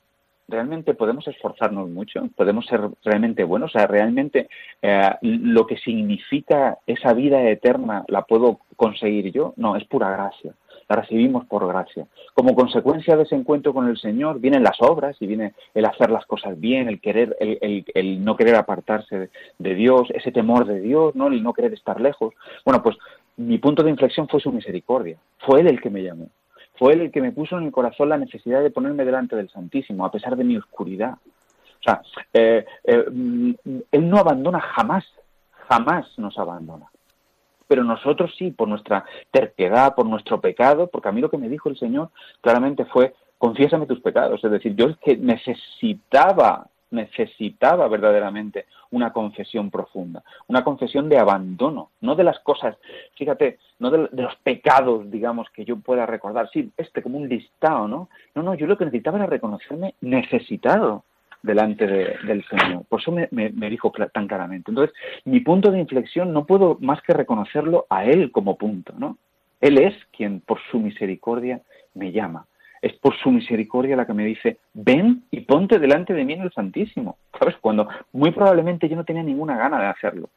[0.47, 2.29] ¿Realmente podemos esforzarnos mucho?
[2.35, 3.73] ¿Podemos ser realmente buenos?
[3.73, 4.47] O sea, ¿realmente
[4.81, 9.53] eh, lo que significa esa vida eterna la puedo conseguir yo?
[9.57, 10.53] No, es pura gracia.
[10.87, 12.05] La recibimos por gracia.
[12.35, 16.11] Como consecuencia de ese encuentro con el Señor vienen las obras y viene el hacer
[16.11, 21.15] las cosas bien, el querer, el, no querer apartarse de, Dios, ese temor de Dios,
[21.15, 21.27] ¿no?
[21.27, 22.35] el no querer estar lejos.
[22.63, 22.97] Bueno, pues
[23.37, 25.17] mi punto de inflexión fue su misericordia.
[25.39, 26.29] Fue Él el que me llamó.
[26.77, 29.49] Fue él el que me puso en el corazón la necesidad de ponerme delante del
[29.49, 31.13] Santísimo, a pesar de mi oscuridad.
[31.13, 32.01] O sea,
[32.33, 33.53] eh, eh, mm,
[33.91, 35.05] Él no abandona jamás,
[35.67, 36.87] jamás nos abandona.
[37.67, 41.49] Pero nosotros sí, por nuestra terquedad, por nuestro pecado, porque a mí lo que me
[41.49, 42.09] dijo el Señor
[42.41, 44.43] claramente fue, confiésame tus pecados.
[44.43, 51.91] Es decir, yo es que necesitaba necesitaba verdaderamente una confesión profunda, una confesión de abandono,
[52.01, 52.77] no de las cosas,
[53.15, 57.87] fíjate, no de, los pecados, digamos, que yo pueda recordar, sí, este como un listado,
[57.87, 58.09] ¿no?
[58.33, 61.03] No, no, yo lo que necesitaba era reconocerme necesitado
[61.41, 62.85] delante del Señor.
[62.89, 64.71] Por eso me, me, dijo tan claramente.
[64.71, 64.95] Entonces,
[65.25, 69.17] mi punto de inflexión no puedo más que reconocerlo a Él como punto, ¿no?
[69.61, 71.61] Él es quien por su misericordia
[71.93, 72.47] me llama
[72.85, 76.41] es por su misericordia la que me dice, ven y ponte delante de mí en
[76.41, 77.17] el Santísimo.
[77.39, 77.55] ¿Sabes?
[77.59, 80.29] Cuando muy probablemente yo no tenía ninguna gana de hacerlo.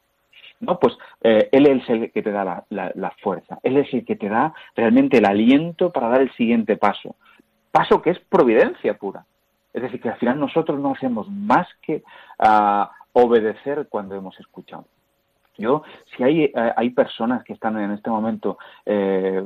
[0.59, 4.15] No, pues eh, Él es el que te da la, fuerza, Él es el que
[4.15, 7.15] te da realmente el aliento para dar el siguiente paso.
[7.71, 9.25] Paso que es providencia pura.
[9.71, 12.01] Es decir, que al final nosotros no hacemos más que
[12.39, 14.85] ah, obedecer cuando hemos escuchado.
[15.59, 15.83] Yo,
[16.15, 19.43] si hay, eh, hay personas que están en este momento eh,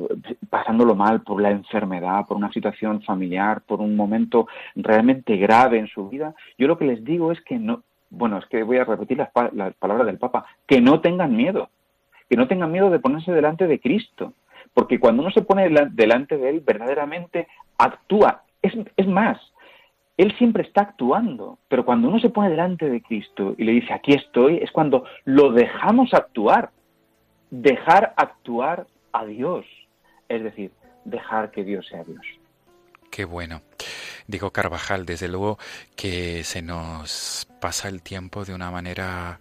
[0.50, 5.88] pasándolo mal por la enfermedad, por una situación familiar, por un momento realmente grave en
[5.88, 8.86] su vida, yo lo que les digo es que no, bueno, es que voy a
[8.86, 11.70] repetir las, palabras del Papa, que no tengan miedo,
[12.30, 14.34] que no tengan miedo de ponerse delante de Cristo,
[14.76, 17.48] porque cuando uno se pone delante de Él, verdaderamente
[17.78, 18.44] actúa.
[18.62, 19.40] Es, es más,
[20.18, 23.94] él siempre está actuando, pero cuando uno se pone delante de Cristo y le dice,
[23.94, 26.72] aquí estoy, es cuando lo dejamos actuar.
[27.50, 29.66] Dejar actuar a Dios.
[30.28, 30.72] Es decir,
[31.06, 32.26] dejar que Dios sea Dios.
[33.12, 33.62] Qué bueno.
[34.28, 35.60] Diego Carvajal, desde luego
[35.96, 39.40] que se nos pasa el tiempo de una manera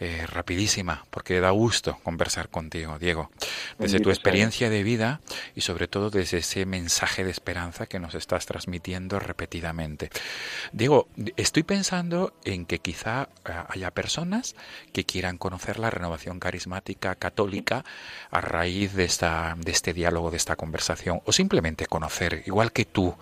[0.00, 3.30] eh, rapidísima, porque da gusto conversar contigo, Diego,
[3.78, 5.20] desde tu experiencia de vida
[5.56, 10.10] y sobre todo desde ese mensaje de esperanza que nos estás transmitiendo repetidamente.
[10.72, 14.54] Diego, estoy pensando en que quizá eh, haya personas
[14.92, 17.84] que quieran conocer la renovación carismática católica
[18.30, 22.84] a raíz de, esta, de este diálogo, de esta conversación, o simplemente conocer, igual que
[22.84, 23.16] tú,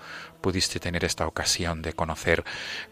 [0.47, 2.45] pudiste tener esta ocasión de conocer,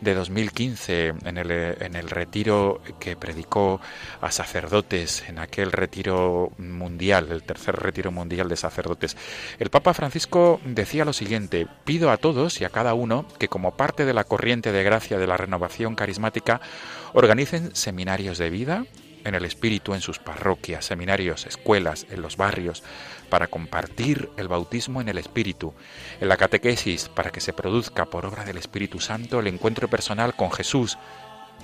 [0.00, 3.80] de 2015, en el, en el retiro que predicó
[4.20, 9.16] a sacerdotes, en aquel retiro mundial, el tercer retiro mundial de sacerdotes.
[9.58, 13.76] El Papa Francisco decía lo siguiente, pido a todos y a cada uno que como
[13.76, 16.60] parte de la corriente de gracia de la renovación carismática
[17.12, 18.84] organicen seminarios de vida,
[19.24, 22.82] en el Espíritu en sus parroquias, seminarios, escuelas, en los barrios,
[23.28, 25.74] para compartir el bautismo en el Espíritu,
[26.20, 30.34] en la catequesis, para que se produzca por obra del Espíritu Santo el encuentro personal
[30.34, 30.98] con Jesús,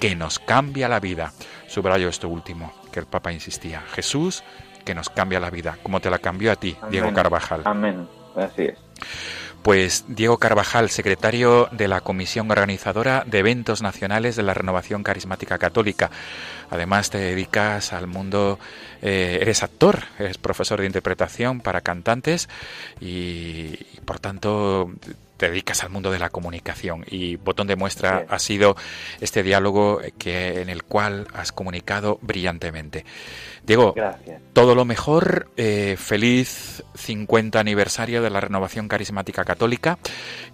[0.01, 1.33] que nos cambia la vida.
[1.69, 3.83] Subrayo esto último, que el Papa insistía.
[3.93, 4.43] Jesús,
[4.85, 7.63] que nos cambia la vida, como te la cambió a ti, Diego Carvajal.
[7.65, 8.09] Amén.
[8.35, 8.79] Así es.
[9.63, 15.59] Pues Diego Carvajal, secretario de la Comisión Organizadora de Eventos Nacionales de la Renovación Carismática
[15.59, 16.11] Católica.
[16.71, 18.59] Además te dedicas al mundo,
[19.03, 22.49] eh, eres actor, eres profesor de interpretación para cantantes
[23.01, 24.91] y, por tanto
[25.37, 27.07] te dedicas al mundo de la comunicación.
[27.11, 28.77] Y botón de muestra ha sido
[29.23, 33.07] este diálogo que en el cual has comunicado brillantemente.
[33.65, 33.95] Diego,
[34.53, 39.99] todo lo mejor, eh, feliz 50 aniversario de la renovación carismática católica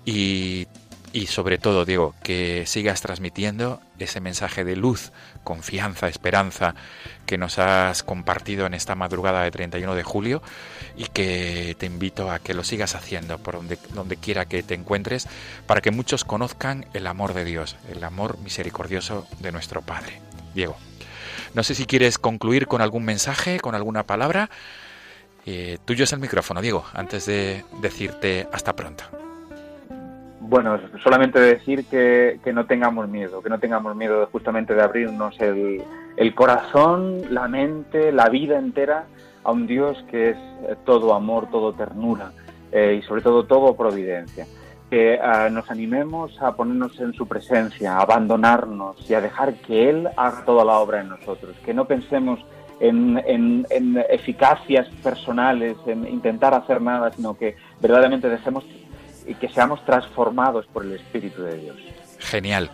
[0.04, 0.68] y
[1.16, 5.12] y sobre todo, Diego, que sigas transmitiendo ese mensaje de luz,
[5.44, 6.74] confianza, esperanza
[7.24, 10.42] que nos has compartido en esta madrugada de 31 de julio
[10.94, 14.74] y que te invito a que lo sigas haciendo por donde, donde quiera que te
[14.74, 15.26] encuentres
[15.66, 20.20] para que muchos conozcan el amor de Dios, el amor misericordioso de nuestro Padre.
[20.54, 20.76] Diego,
[21.54, 24.50] no sé si quieres concluir con algún mensaje, con alguna palabra.
[25.46, 29.25] Eh, tuyo es el micrófono, Diego, antes de decirte hasta pronto.
[30.48, 36.34] Bueno, solamente decir que, no tengamos miedo, que no tengamos miedo justamente de abrirnos el,
[36.36, 39.06] corazón, la mente, la vida entera
[39.42, 42.30] a un Dios que es eh, todo amor, todo ternura
[42.70, 44.46] eh, y sobre todo todo providencia.
[44.88, 49.90] Que eh, nos animemos a ponernos en su presencia, a abandonarnos y a dejar que
[49.90, 51.56] Él haga toda la obra en nosotros.
[51.64, 52.38] Que no pensemos
[52.78, 58.64] en, en eficacias personales, en intentar hacer nada, sino que verdaderamente dejemos
[59.26, 61.76] y que seamos transformados por el Espíritu de Dios.
[62.18, 62.70] Genial.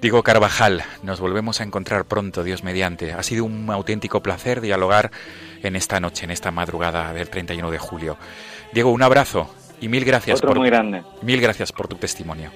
[0.00, 3.12] Diego Carvajal, nos volvemos a encontrar pronto, Dios mediante.
[3.12, 5.12] Ha sido un auténtico placer dialogar
[5.62, 8.16] en esta noche, en esta madrugada del 31 de julio.
[8.72, 9.48] Diego, un abrazo
[9.80, 11.02] y mil gracias por muy grande.
[11.22, 12.50] Mil gracias por tu testimonio.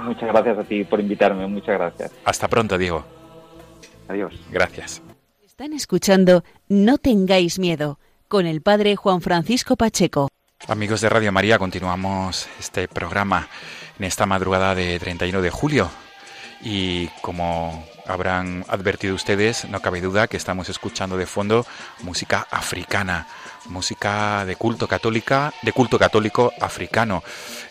[0.00, 2.12] Muchas gracias a ti por invitarme, muchas gracias.
[2.24, 3.04] Hasta pronto, Diego.
[4.08, 4.34] Adiós.
[4.50, 5.02] Gracias.
[5.42, 10.28] Están escuchando No tengáis miedo con el padre Juan Francisco Pacheco.
[10.66, 13.48] Amigos de Radio María, continuamos este programa
[13.98, 15.90] en esta madrugada de 31 de julio.
[16.62, 21.66] Y como habrán advertido ustedes, no cabe duda que estamos escuchando de fondo
[22.02, 23.26] música africana,
[23.66, 27.22] música de culto católica, de culto católico africano.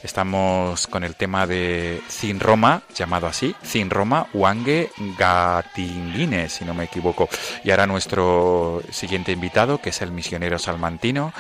[0.04, 6.74] Estamos con el tema de Zin Roma, llamado así, Zin Roma Wange Gatinguine, si no
[6.74, 7.30] me equivoco.
[7.64, 11.34] Y ahora nuestro siguiente invitado, que es el misionero salmantino,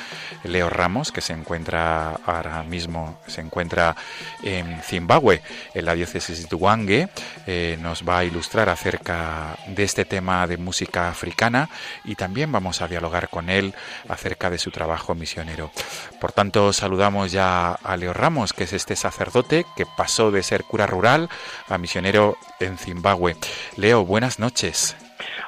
[0.43, 3.95] Leo Ramos, que se encuentra ahora mismo, se encuentra
[4.43, 5.41] en Zimbabue,
[5.73, 7.09] en la diócesis de Wange,
[7.47, 11.69] eh, nos va a ilustrar acerca de este tema de música africana
[12.05, 13.73] y también vamos a dialogar con él
[14.07, 15.71] acerca de su trabajo misionero.
[16.19, 20.63] Por tanto, saludamos ya a Leo Ramos, que es este sacerdote que pasó de ser
[20.63, 21.29] cura rural
[21.69, 23.35] a misionero en Zimbabue.
[23.77, 24.95] Leo, buenas noches.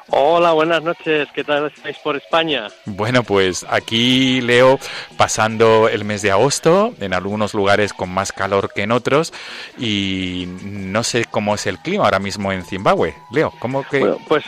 [0.10, 1.28] Hola, buenas noches.
[1.34, 2.68] ¿Qué tal estáis por España?
[2.86, 4.80] Bueno, pues aquí Leo
[5.18, 9.34] pasando el mes de agosto, en algunos lugares con más calor que en otros,
[9.80, 13.16] y no sé cómo es el clima ahora mismo en Zimbabue.
[13.32, 14.00] Leo, ¿cómo que...?
[14.00, 14.46] Bueno, pues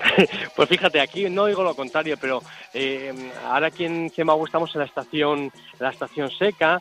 [0.56, 2.42] pues fíjate, aquí no digo lo contrario, pero
[2.72, 3.12] eh,
[3.46, 6.80] ahora aquí en Zimbabue estamos en la estación, la estación seca,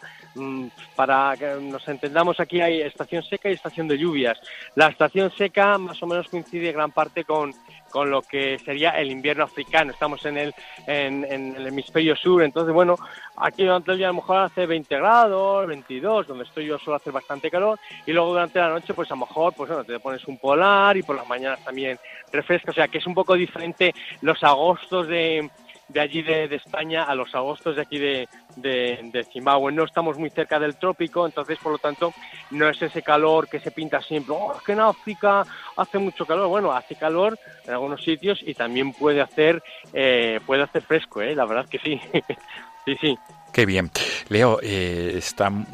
[0.96, 4.40] para que nos entendamos, aquí hay estación seca y estación de lluvias.
[4.76, 7.54] La estación seca más o menos coincide gran parte con,
[7.90, 9.92] con lo que sería el invierno africano.
[9.92, 10.54] Estamos en el,
[10.88, 12.96] en, el hemisferio sur, entonces, bueno,
[13.38, 16.98] aquí durante el día a lo mejor hace 20 grados, 22, donde estoy yo suele
[16.98, 20.00] hacer bastante calor, y luego durante la noche, pues a lo mejor, pues bueno, te
[20.00, 22.00] pones un polar y por las mañanas también
[22.32, 25.50] refresca, o sea que es un poco diferente los agostos de
[25.90, 29.72] de allí de, España a los agostos de aquí de, de, Zimbabue.
[29.72, 32.14] No estamos muy cerca del trópico, entonces por lo tanto
[32.52, 34.36] no es ese calor que se pinta siempre.
[34.38, 35.44] Oh, que en África
[35.76, 36.48] hace mucho calor.
[36.48, 39.62] Bueno, hace calor en algunos sitios y también puede hacer
[39.94, 41.36] eh, puede hacer fresco, ¿eh?
[41.36, 42.00] la verdad que sí.
[42.86, 43.18] sí, sí.
[43.52, 43.90] Qué bien.
[44.30, 45.20] Leo, eh,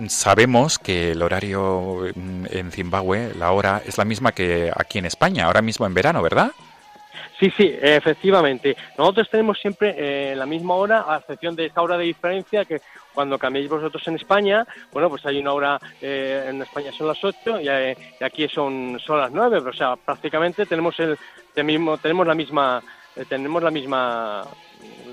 [0.08, 5.46] sabemos que el horario en Zimbabue, la hora, es la misma que aquí en España,
[5.46, 6.52] ahora mismo en verano, ¿verdad?
[7.40, 8.76] Sí, sí, efectivamente.
[8.98, 12.82] Nosotros tenemos siempre eh, la misma hora, a excepción de esta hora de diferencia que
[13.14, 17.24] cuando cambiéis vosotros en España, bueno, pues hay una hora, eh, en España son las
[17.24, 21.18] 8 eh, y, aquí son, son las 9, o sea, prácticamente tenemos el,
[21.64, 22.82] mismo, tenemos la misma,
[23.30, 24.44] tenemos la misma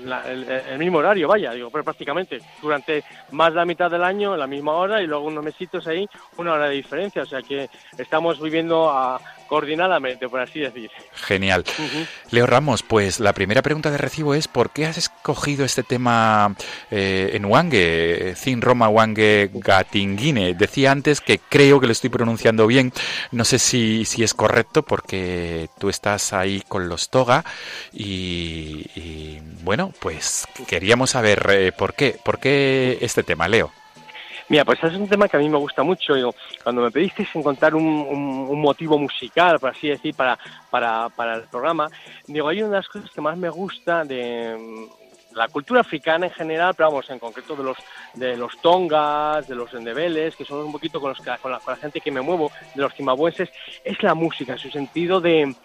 [0.05, 4.47] el, mismo horario, vaya, digo, pero prácticamente durante más de la mitad del año, la
[4.47, 7.23] misma hora y luego unos mesitos ahí, una hora de diferencia.
[7.23, 10.89] O sea que estamos viviendo a, coordinadamente, por así decir.
[11.13, 11.63] Genial.
[12.31, 16.55] Leo Ramos, pues la primera pregunta de recibo es ¿por qué has escogido este tema
[16.91, 20.53] eh, en Wange, Zin Roma Wange Gatinguine?
[20.53, 22.91] Decía antes que creo que lo estoy pronunciando bien,
[23.31, 27.43] no sé si, si es correcto porque tú estás ahí con los toga
[27.91, 33.71] y, bueno, pues queríamos saber eh, por qué, por qué este tema, Leo.
[34.49, 36.13] Mira, pues es un tema que a mí me gusta mucho.
[36.63, 40.37] cuando me pedisteis encontrar un, un, motivo musical, por así decir, para,
[40.69, 41.89] para, para el programa,
[42.27, 46.27] digo, hay una de las cosas que más me gusta de mm, la cultura africana
[46.27, 47.77] en general, pero vamos, en concreto de los
[48.13, 51.73] de los tongas, de los endebeles, que son un poquito con, los, con, la, con
[51.73, 53.49] la gente que me muevo, de los zimbabuenses,
[53.83, 55.55] es la música, su sentido de,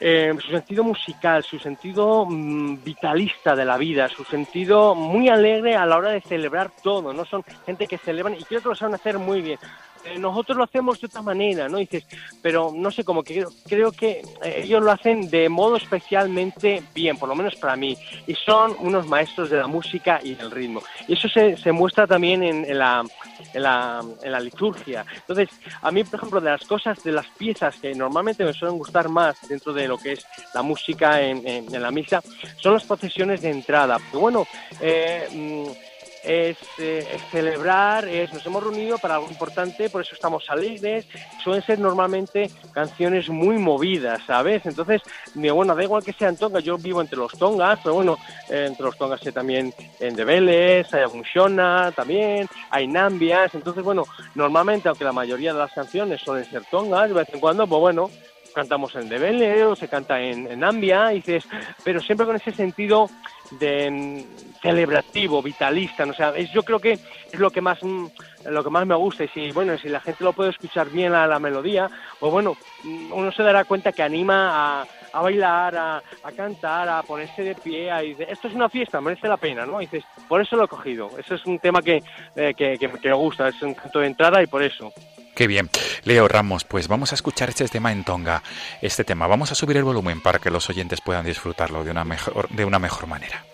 [0.00, 5.74] eh, su sentido musical, su sentido mm, vitalista de la vida, su sentido muy alegre
[5.74, 7.24] a la hora de celebrar todo, ¿no?
[7.24, 9.58] Son gente que celebran y creo que lo saben hacer muy bien.
[10.04, 11.78] Eh, nosotros lo hacemos de otra manera, ¿no?
[11.78, 12.06] Dices,
[12.40, 17.16] pero no sé, como que creo, que eh, ellos lo hacen de modo especialmente bien,
[17.16, 17.96] por lo menos para mí,
[18.26, 20.82] y son unos maestros de la música y del ritmo.
[21.06, 23.04] Y eso se, se muestra también en, la,
[23.52, 25.04] en, la, en la liturgia.
[25.14, 25.48] Entonces,
[25.82, 29.08] a mí, por ejemplo, de las cosas, de las piezas que normalmente me suelen gustar
[29.08, 32.22] más dentro de lo que es la música en, en, la misa,
[32.56, 33.98] son las procesiones de entrada.
[34.10, 34.46] Pero bueno,
[34.80, 35.87] eh, mm,
[36.24, 41.06] es, eh, celebrar, es, nos hemos reunido para algo importante, por eso estamos alegres,
[41.42, 44.64] suelen ser normalmente canciones muy movidas, ¿sabes?
[44.66, 45.02] Entonces,
[45.34, 48.84] bueno, da igual que sean tongas, yo vivo entre los tongas, pero bueno, eh, entre
[48.84, 54.04] los tongas hay también en Debeles, hay Agunshona también, hay Nambias, entonces bueno,
[54.34, 57.80] normalmente, aunque la mayoría de las canciones suelen ser tongas, de vez en cuando, pues
[57.80, 58.10] bueno,
[58.54, 61.44] cantamos en Debele o se canta en, en Ambia, y dices,
[61.84, 63.08] pero siempre con ese sentido
[63.52, 66.12] de mm, celebrativo, vitalista, ¿no?
[66.12, 68.06] o es, yo creo que es lo que más mm,
[68.46, 71.14] lo que más me gusta y si bueno, si la gente lo puede escuchar bien
[71.14, 71.88] a la melodía,
[72.18, 76.88] pues bueno, mm, uno se dará cuenta que anima a, a bailar, a, a, cantar,
[76.88, 79.80] a ponerse de pie, a esto es una fiesta, merece la pena, ¿no?
[79.80, 82.02] Y dices, por eso lo he cogido, eso es un tema que,
[82.36, 84.92] eh, que, que, que me gusta, es un canto de entrada y por eso.
[85.38, 85.70] Qué bien.
[86.02, 88.42] Leo Ramos, pues vamos a escuchar este tema en Tonga.
[88.82, 92.04] Este tema, vamos a subir el volumen para que los oyentes puedan disfrutarlo de una
[92.04, 93.44] mejor, de una mejor manera.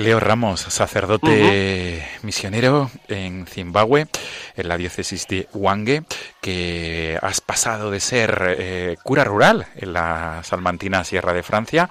[0.00, 4.06] Leo Ramos, sacerdote misionero en Zimbabue,
[4.56, 6.04] en la diócesis de Huangue,
[6.40, 11.90] que has pasado de ser eh, cura rural en la salmantina Sierra de Francia,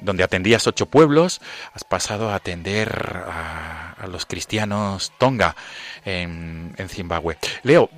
[0.00, 1.42] donde atendías ocho pueblos,
[1.74, 2.88] has pasado a atender
[3.28, 5.56] a, los cristianos Tonga
[6.06, 7.36] en, en Zimbabue.
[7.64, 7.90] Leo,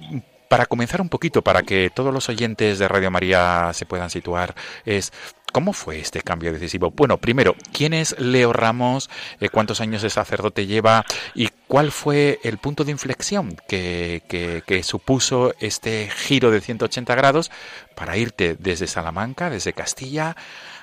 [0.49, 4.55] para comenzar un poquito, para que todos los oyentes de Radio María se puedan situar,
[4.85, 5.13] es
[5.53, 6.91] ¿Cómo fue este cambio decisivo?
[6.91, 9.09] Bueno, primero, ¿quién es Leo Ramos?
[9.41, 11.05] Eh, ¿Cuántos años de sacerdote lleva?
[11.35, 17.51] ¿Y cuál fue el punto de inflexión que, que, supuso este giro de 180 grados
[17.97, 20.37] para irte desde Salamanca, desde Castilla,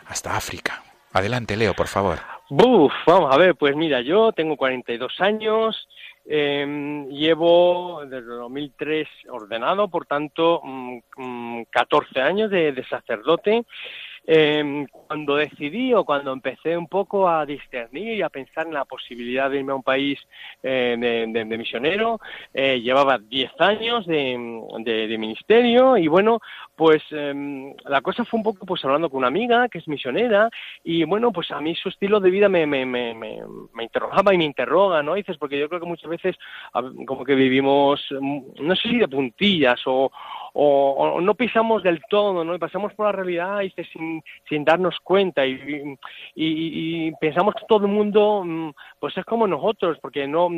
[0.08, 0.84] hasta África?
[1.14, 2.20] Adelante, Leo, por favor.
[2.50, 5.88] Buf, vamos a ver, pues mira, yo tengo 42 años,
[6.26, 13.64] eh, llevo desde 2003 ordenado, por tanto, 14 mm, mm, años de sacerdote.
[14.28, 18.86] Eh, cuando decidí o cuando empecé un poco a discernir y a pensar en la
[18.86, 20.20] posibilidad de irme a un país
[20.64, 22.20] eh, de, misionero,
[22.54, 26.40] eh, llevaba 10 años de, ministerio y bueno,
[26.76, 30.50] pues em, la cosa fue un poco pues hablando con una amiga que es misionera
[30.84, 34.38] y bueno, pues a mí su estilo de vida me, me, me, me interrogaba y
[34.38, 35.16] me interroga, ¿no?
[35.16, 36.36] Dices, porque yo creo que muchas veces
[37.06, 40.12] como que vivimos, mm, no sé si de puntillas o,
[40.54, 42.56] o, no pisamos del todo, ¿no?
[42.56, 45.98] Y pasamos por la realidad y sin, sin darnos cuenta y,
[46.36, 50.50] y, pensamos que todo el mundo mm, pues es como nosotros, porque no,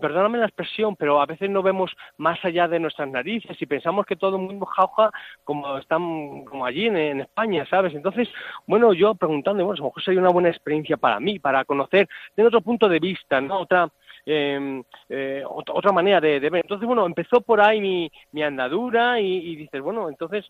[0.00, 4.06] perdóname la expresión, pero a veces no vemos más allá de nuestras narices y pensamos
[4.06, 5.10] que todo el mundo jauja
[5.44, 7.94] como están como allí en, España, ¿sabes?
[7.94, 8.28] Entonces,
[8.66, 12.08] bueno, yo preguntando, bueno, a lo mejor sería una buena experiencia para mí, para conocer
[12.36, 13.60] de otro punto de vista, ¿no?
[13.60, 13.90] Otra
[14.28, 16.62] Em, eh, otra manera de, ver.
[16.64, 20.44] Entonces, bueno, empezó por ahí mi, mi andadura y, dices, bueno, entonces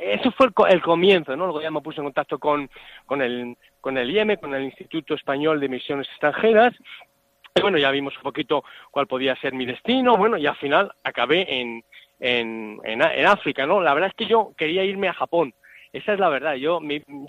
[0.00, 1.44] eso fue el, comienzo, ¿no?
[1.44, 2.70] Luego ya me puse en contacto con,
[3.04, 6.74] con, el, con el IEM, con el Instituto Español de Misiones Extranjeras,
[7.60, 11.60] bueno, ya vimos un poquito cuál podía ser mi destino, bueno, y al final acabé
[11.60, 11.84] en,
[12.20, 13.80] en, en, en África, ¿no?
[13.80, 15.54] La verdad es que yo quería irme a Japón,
[15.96, 16.54] esa es la verdad.
[16.54, 16.80] Yo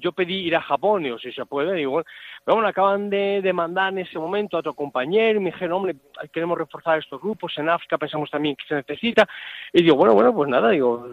[0.02, 2.04] yo pedí ir a Japón, digo, si se puede, digo,
[2.44, 5.78] pero bueno, acaban de, de mandar en ese momento a otro compañero y me dijeron,
[5.78, 5.96] hombre,
[6.34, 9.28] queremos reforzar estos grupos, en África pensamos también que se necesita.
[9.72, 11.08] Y digo, bueno, bueno, pues nada, digo,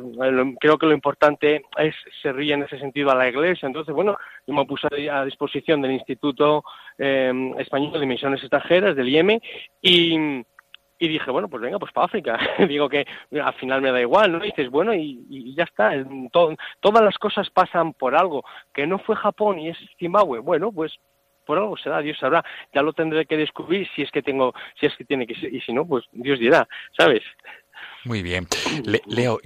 [0.58, 3.66] creo que lo importante es servir en ese sentido a la Iglesia.
[3.66, 6.64] Entonces, bueno, yo me puse a disposición del Instituto
[6.98, 9.38] eh, Español de Misiones Extranjeras, del IEM,
[9.80, 10.44] y
[10.98, 12.38] y dije, bueno, pues venga, pues para África.
[12.68, 13.06] Digo que
[13.42, 14.38] al final me da igual, ¿no?
[14.38, 15.92] Y dices, bueno, y, ya está.
[16.30, 18.44] todas las cosas pasan por algo.
[18.72, 20.38] Que no fue Japón y es Zimbabue.
[20.38, 20.94] Bueno, pues
[21.44, 22.44] por algo será, Dios sabrá.
[22.72, 25.52] Ya lo tendré que descubrir si es que tengo, si es que tiene que ser.
[25.52, 26.66] Y si no, pues Dios dirá,
[26.96, 27.22] ¿sabes?
[28.04, 28.46] Muy bien.
[29.06, 29.40] Leo,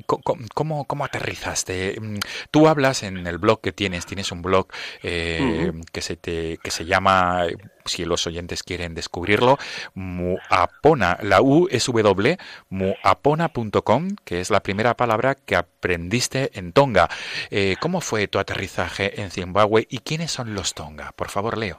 [0.55, 2.01] ¿cómo, ¿cómo, aterrizaste?
[2.01, 2.19] Mm,
[2.51, 4.67] tú hablas en el blog que tienes, tienes un blog
[5.03, 7.47] eh, que, se te, que se llama,
[7.85, 9.59] si los oyentes quieren descubrirlo,
[9.95, 11.19] Muapona.
[11.23, 12.37] La U es W,
[12.69, 17.09] muapona.com, que es la primera palabra que aprendiste en Tonga.
[17.51, 21.13] Eh, ¿Cómo fue tu aterrizaje en Zimbabue y quiénes son los Tonga?
[21.13, 21.79] Por favor, Leo.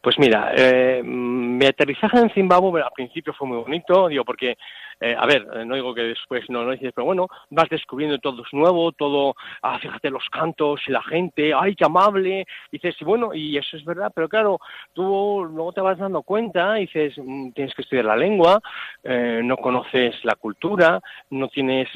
[0.00, 4.56] Pues mira, eh, mi aterrizaje en Zimbabue al principio fue muy bonito, digo, porque
[5.04, 8.18] eh, a ver, eh, no digo que después no, no dices, pero bueno, vas descubriendo
[8.18, 12.94] todo es nuevo, todo, ah, fíjate los cantos y la gente, ay, qué amable, dices,
[13.00, 14.60] y bueno, y eso es verdad, pero claro,
[14.92, 18.60] tú luego te vas dando cuenta, dices, mm, tienes que estudiar la lengua,
[19.02, 21.00] eh, no conoces la cultura,
[21.30, 21.88] no tienes,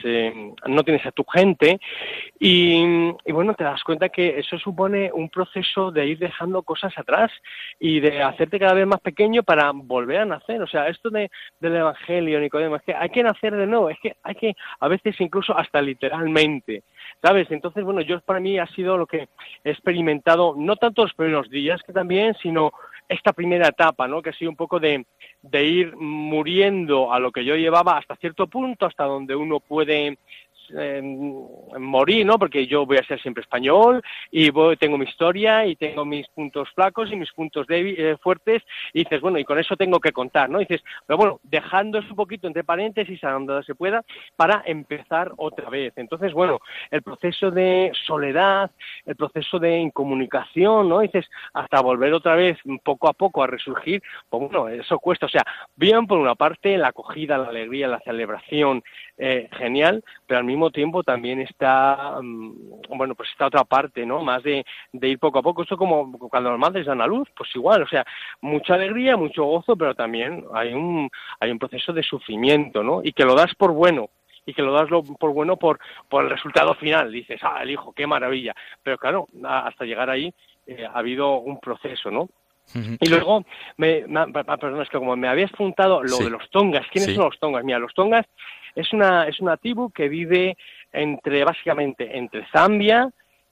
[0.66, 1.78] no tienes a tu gente,
[2.40, 7.30] y, bueno, te das cuenta que eso supone un proceso de ir dejando cosas atrás
[7.78, 11.30] y de hacerte cada vez más pequeño para volver a nacer, o sea, esto de,
[11.60, 14.88] del Evangelio, Nicodemo, es que hay que nacer de nuevo, es que hay que, a
[14.88, 16.82] veces incluso hasta literalmente,
[17.22, 17.50] ¿sabes?
[17.50, 19.28] Entonces, bueno, yo para mí ha sido lo que
[19.64, 22.72] he experimentado, no tanto los primeros días que también, sino
[23.08, 24.22] esta primera etapa, ¿no?
[24.22, 25.06] Que ha sido un poco de,
[25.42, 30.18] de ir muriendo a lo que yo llevaba hasta cierto punto, hasta donde uno puede
[30.76, 31.00] eh,
[31.78, 32.38] morir, ¿no?
[32.38, 36.26] Porque yo voy a ser siempre español y voy, tengo mi historia y tengo mis
[36.28, 38.62] puntos flacos y mis puntos eh, fuertes
[38.92, 40.58] y dices, bueno, y con eso tengo que contar, ¿no?
[40.58, 44.04] dices, pero bueno, dejando eso un poquito entre paréntesis a donde se pueda
[44.36, 45.92] para empezar otra vez.
[45.96, 46.60] Entonces, bueno,
[46.90, 48.70] el proceso de soledad,
[49.04, 51.00] el proceso de incomunicación, ¿no?
[51.00, 55.26] dices, hasta volver otra vez poco a poco a resurgir, pues bueno, eso cuesta.
[55.26, 55.44] O sea,
[55.76, 58.82] bien por una parte la acogida, la alegría, la celebración,
[59.18, 64.22] eh, genial, pero al mismo tiempo también está, mm, bueno, pues esta otra parte, ¿no?
[64.22, 65.62] Más de, ir poco a poco.
[65.62, 68.04] Esto como cuando los madres dan a luz, pues igual, o sea,
[68.40, 73.00] mucha alegría, mucho gozo, pero también hay un, hay un proceso de sufrimiento, ¿no?
[73.02, 74.10] Y que lo das por bueno,
[74.46, 74.88] y que lo das
[75.18, 75.78] por bueno por,
[76.08, 77.12] por el resultado final.
[77.12, 78.54] Dices, ah, el hijo, qué maravilla.
[78.82, 80.32] Pero claro, hasta llegar ahí
[80.66, 82.28] eh, ha habido un proceso, ¿no?
[82.74, 83.44] Y luego,
[83.76, 84.02] me,
[84.32, 87.64] perdón, es que como me habías preguntado lo de los tongas, ¿quiénes son los tongas?
[87.64, 88.26] Mira, los tongas
[88.74, 90.56] es una, es una tribu que vive
[90.92, 93.10] entre, básicamente, entre Zambia,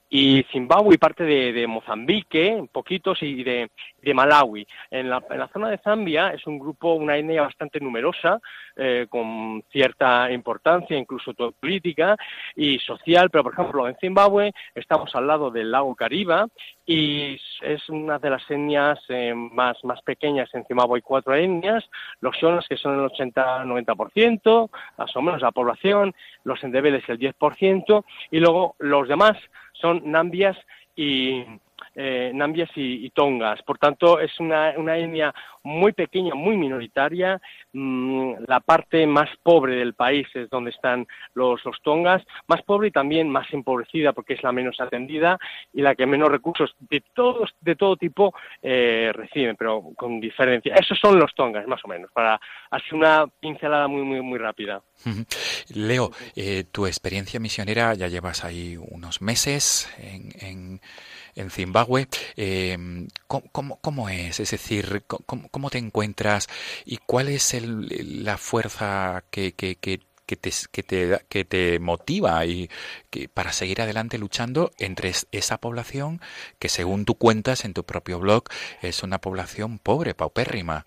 [0.09, 3.69] y Zimbabue y parte de, Mozambique, poquitos, y de,
[4.05, 4.65] de Malawi.
[4.91, 8.39] En la, zona de Zambia es un grupo, una etnia bastante numerosa,
[8.75, 12.15] eh, con cierta importancia, incluso política
[12.55, 16.47] y social, pero por ejemplo en Zimbabue estamos al lado del lago Cariba
[16.85, 20.53] y es una de las etnias eh, más, más pequeñas.
[20.53, 21.83] En Zimbabue hay cuatro etnias,
[22.21, 28.03] los shonas que son el 80-90%, más o menos la población, los endebeles el 10%,
[28.29, 29.35] y luego los demás
[29.73, 30.57] son Nambias
[30.95, 31.43] y,
[31.95, 33.61] eh, Nambias y, Tongas.
[33.63, 35.33] Por tanto, es una, una etnia
[35.63, 37.41] muy pequeña, muy minoritaria.
[37.73, 42.89] Mm, la parte más pobre del país es donde están los, los Tongas, más pobre
[42.89, 45.37] y también más empobrecida porque es la menos atendida
[45.73, 49.11] y la que menos recursos de todos de todo tipo eh,
[49.57, 50.75] pero con diferencia.
[50.75, 52.39] Esos son los Tongas, más o menos, para
[52.71, 54.81] hacer una pincelada muy, muy, muy rápida.
[55.73, 60.81] Leo, eh, tu experiencia misionera ya llevas ahí unos meses en en
[61.49, 62.07] Zimbabue.
[62.35, 64.39] Eh, ¿cómo, es?
[64.39, 66.47] Es decir, ¿cómo, te encuentras
[66.85, 69.51] y cuál es la fuerza que
[70.25, 72.69] te, que te motiva y
[73.09, 76.21] que, para seguir adelante luchando entre esa población
[76.59, 78.45] que según tú cuentas en tu propio blog
[78.81, 80.85] es una población pobre, paupérrima.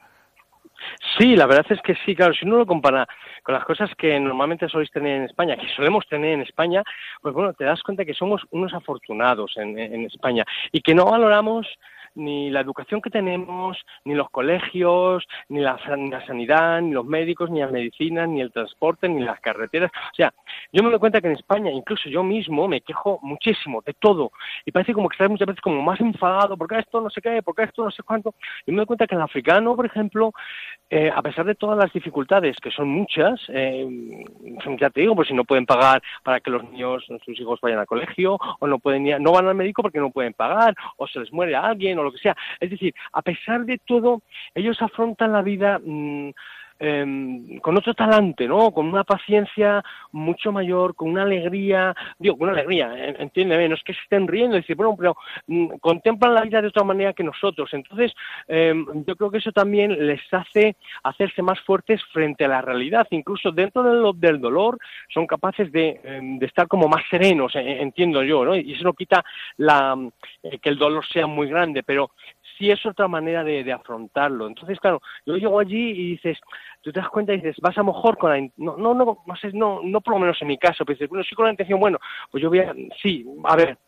[1.18, 3.07] Sí, la verdad es que sí, claro, si uno lo compara
[3.43, 6.82] con las cosas que normalmente soléis tener en España, que solemos tener en España,
[7.22, 11.07] pues bueno, te das cuenta que somos unos afortunados en, en España y que no
[11.07, 11.66] valoramos
[12.18, 15.78] ni la educación que tenemos, ni los colegios, ni la,
[16.26, 19.91] sanidad, ni los médicos, ni la medicina, ni el transporte, ni las carreteras.
[19.95, 20.34] O sea,
[20.72, 24.32] yo me doy cuenta que en España, incluso yo mismo, me quejo muchísimo de todo.
[24.66, 27.42] Y parece como que estás muchas veces como más enfadado, porque esto no sé qué,
[27.42, 28.34] porque esto no sé cuánto.
[28.66, 30.32] Y me doy cuenta que el africano, por ejemplo,
[30.90, 33.86] eh, a pesar de todas las dificultades, que son muchas, eh,
[34.78, 37.78] ya te digo, pues si no pueden pagar para que los niños, sus hijos vayan
[37.78, 41.20] al colegio, o no pueden no van al médico porque no pueden pagar, o se
[41.20, 42.36] les muere alguien, o lo que sea.
[42.60, 44.22] Es decir, a pesar de todo,
[44.54, 46.30] ellos afrontan la vida mm,
[46.81, 48.70] Em, con otro talante, ¿no?
[48.70, 53.83] Con una paciencia mucho mayor, con una alegría, digo, con una alegría, entiéndeme, no es
[53.83, 55.16] que se estén riendo, decir, bueno, pero
[55.49, 57.68] mm, contemplan la vida de otra manera que nosotros.
[57.72, 58.12] Entonces,
[58.47, 63.09] em, yo creo que eso también les hace hacerse más fuertes frente a la realidad.
[63.11, 64.79] Incluso dentro del, del dolor
[65.12, 68.55] son capaces de, em, de, estar como más serenos, e, entiendo yo, ¿no?
[68.55, 69.24] Y eso no quita
[69.57, 69.97] la,
[70.45, 72.12] eh, que el dolor sea muy grande, pero
[72.59, 74.46] sí es otra manera de, de, afrontarlo.
[74.46, 76.38] Entonces, claro, yo llego allí y dices,
[76.82, 78.50] tú te das cuenta y dices, vas a mejor con la...
[78.56, 81.09] No, no, no, no, sé, no, no por lo menos en mi caso, pero dices,
[81.09, 81.98] bueno, sí con la intención, bueno,
[82.30, 82.74] pues yo voy a...
[83.00, 83.78] Sí, a ver,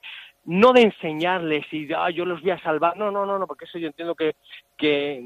[0.45, 3.47] no de enseñarles y de, ah, yo los voy a salvar, no, no, no, no,
[3.47, 4.36] porque eso yo entiendo que,
[4.76, 5.22] que,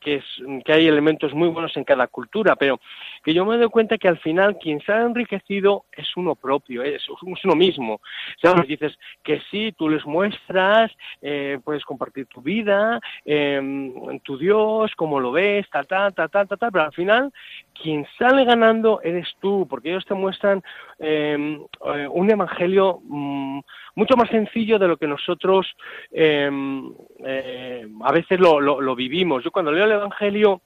[0.00, 0.24] que, es,
[0.64, 2.78] que hay elementos muy buenos en cada cultura, pero
[3.24, 6.82] que yo me doy cuenta que al final quien se ha enriquecido es uno propio,
[6.82, 7.02] es,
[7.44, 8.00] uno mismo.
[8.42, 8.68] ¿Sabes?
[8.68, 10.92] Dices que sí, tú les muestras,
[11.22, 13.90] eh, puedes compartir tu vida, eh,
[14.22, 17.32] tu Dios, cómo lo ves, ta, ta, ta, ta, ta, ta, pero al final
[17.80, 20.62] quien sale ganando eres tú, porque ellos te muestran
[20.98, 23.60] em, eh, un evangelio mm,
[23.94, 25.66] mucho más sencillo de lo que nosotros
[26.10, 26.92] em,
[27.24, 29.44] eh, a veces lo, lo, vivimos.
[29.44, 30.62] Yo cuando leo el evangelio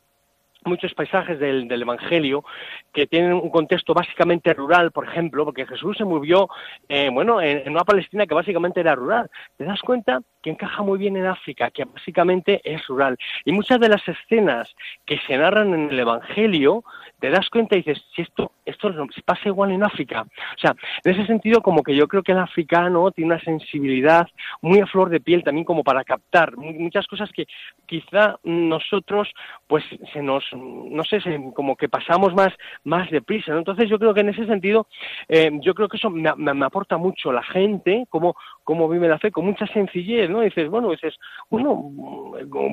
[0.65, 2.45] muchos paisajes del, Evangelio
[2.93, 6.49] que tienen un contexto básicamente rural, por ejemplo, porque Jesús se movió,
[6.89, 9.29] eh, bueno, en, una Palestina que básicamente era rural.
[9.57, 13.17] Te das cuenta que encaja muy bien en África, que básicamente es rural.
[13.45, 14.75] Y muchas de las escenas
[15.07, 16.85] que se narran en el Evangelio
[17.21, 18.93] te das cuenta y dices, si esto, esto
[19.25, 20.23] pasa igual en África.
[20.23, 20.75] O sea,
[21.05, 24.27] en ese sentido, como que yo creo que el africano tiene una sensibilidad
[24.61, 27.47] muy a flor de piel también como para captar muchas cosas que
[27.87, 29.29] quizá nosotros,
[29.67, 31.21] pues se nos, no sé,
[31.55, 32.53] como que pasamos más,
[32.85, 33.57] más deprisa.
[33.57, 34.89] Entonces yo creo que en ese sentido,
[35.29, 38.35] eh, yo creo que eso me, me, aporta mucho la gente, como,
[38.65, 40.41] como vive la fe, con mucha sencillez, ¿no?
[40.41, 41.15] dices, bueno, dices,
[41.51, 41.93] bueno,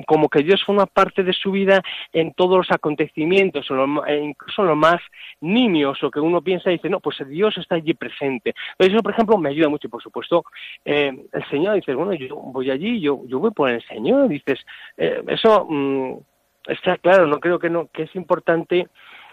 [0.06, 1.82] como que Dios forma parte de su vida
[2.12, 3.66] en todos los acontecimientos,
[4.08, 5.00] incluso lo más
[5.40, 8.54] niños o que uno piensa y dice, no, pues Dios está allí presente.
[8.78, 10.44] eso, por ejemplo, me ayuda mucho y, por supuesto,
[10.84, 14.58] eh, el Señor dice, bueno, yo voy allí, yo, yo voy por el Señor, dices,
[14.96, 16.18] eh, eso mm,
[16.66, 18.88] está claro, no creo que, no, que es importante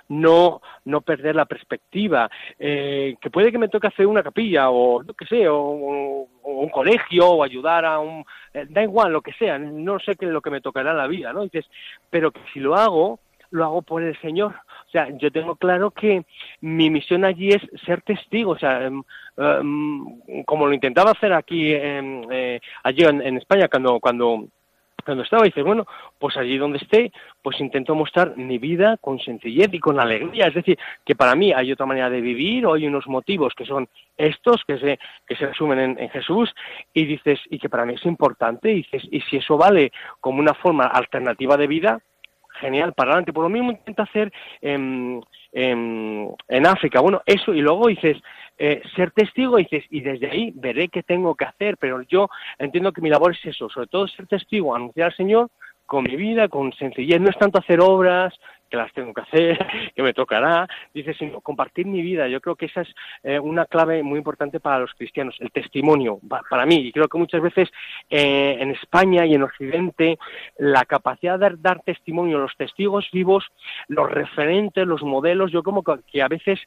[0.09, 2.29] no, no perder la perspectiva,
[2.59, 6.69] eh, que puede que me toque hacer una capilla o lo que sé, o, un
[6.69, 8.25] colegio o ayudar a un,
[8.69, 11.07] da igual lo que sea, no sé qué es lo que me tocará en la
[11.07, 11.43] vida, ¿no?
[11.43, 11.65] Dices,
[12.09, 13.19] pero que si lo hago,
[13.51, 14.55] lo hago por el Señor.
[14.87, 16.25] O sea, yo tengo claro que
[16.61, 19.03] mi misión allí es ser testigo, o sea, em,
[19.37, 24.47] em, como lo intentaba hacer aquí, eh, allí en, España, cuando, cuando
[25.07, 25.87] cuando estaba, dices, bueno,
[26.19, 30.47] pues allí donde esté, pues intento mostrar mi vida con sencillez y con alegría.
[30.47, 33.65] Es decir, que para mí hay otra manera de vivir, o hay unos motivos que
[33.65, 33.87] son
[34.17, 36.53] estos, que se, que se resumen en, Jesús,
[36.93, 40.39] y dices, y que para mí es importante, y dices, y si eso vale como
[40.39, 41.99] una forma alternativa de vida,
[42.59, 43.31] genial, para adelante.
[43.31, 44.29] Por lo mismo intento hacer
[44.61, 46.99] en, en África.
[46.99, 48.17] Bueno, eso, y luego dices,
[48.57, 52.29] eh, ser testigo y dices, y desde ahí veré qué tengo que hacer, pero yo
[52.57, 55.49] entiendo que mi labor es eso, sobre todo ser testigo, anunciar al Señor
[55.85, 58.33] con mi vida, con sencillez, no es tanto hacer obras,
[58.69, 59.57] que las tengo que hacer,
[59.95, 62.27] que me tocará, dice, sino compartir mi vida.
[62.27, 62.89] Yo creo que esa es
[63.23, 66.75] eh, una clave muy importante para los cristianos, el testimonio, para mí.
[66.75, 67.69] Y creo que muchas veces
[68.09, 70.17] eh, en España y en Occidente
[70.57, 73.45] la capacidad de dar testimonio, los testigos vivos,
[73.87, 76.59] los referentes, los modelos, yo como que a veces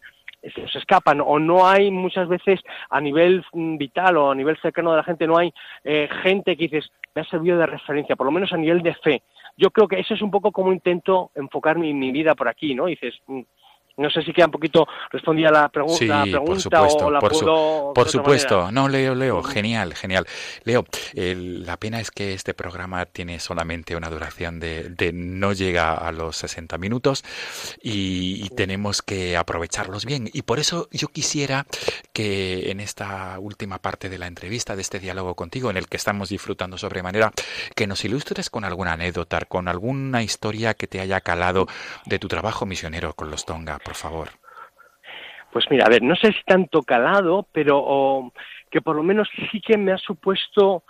[0.43, 4.91] se escapan o no hay muchas veces a nivel mm, vital o a nivel cercano
[4.91, 5.53] de la gente, no hay
[5.85, 8.95] eh, gente que dices, me ha servido de referencia, por lo menos a nivel de
[8.95, 9.23] fe.
[9.57, 12.75] Yo creo que eso es un poco como intento enfocar mi, mi vida por aquí,
[12.75, 12.87] ¿no?
[12.87, 13.41] dices, mm,
[13.97, 17.21] no sé si queda un poquito respondía la, pregunta sí, pregunta por supuesto, o la
[17.21, 18.73] por, puedo por supuesto.
[18.73, 20.27] No, Leo, Leo, genial, genial.
[20.65, 20.85] Leo,
[21.15, 26.13] la pena es que este programa tiene solamente una duración de, de no llega a
[26.13, 27.25] los 60 minutos
[27.83, 30.29] y, y, tenemos que aprovecharlos bien.
[30.33, 31.67] Y por eso yo quisiera
[32.13, 35.97] que en esta última parte de la entrevista, de este diálogo contigo, en el que
[35.97, 37.33] estamos disfrutando sobremanera,
[37.75, 41.67] que nos ilustres con alguna anécdota, con alguna historia que te haya calado
[42.07, 44.29] de tu trabajo misionero con los Tonga por favor.
[45.53, 48.33] Pues mira, a ver, no sé si tanto calado, pero
[48.71, 50.85] que por lo menos sí que me ha supuesto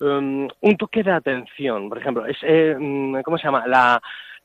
[0.00, 1.88] um, un toque de atención.
[1.88, 3.66] Por ejemplo, es, eh, mm, ¿cómo se llama?
[3.66, 4.02] La,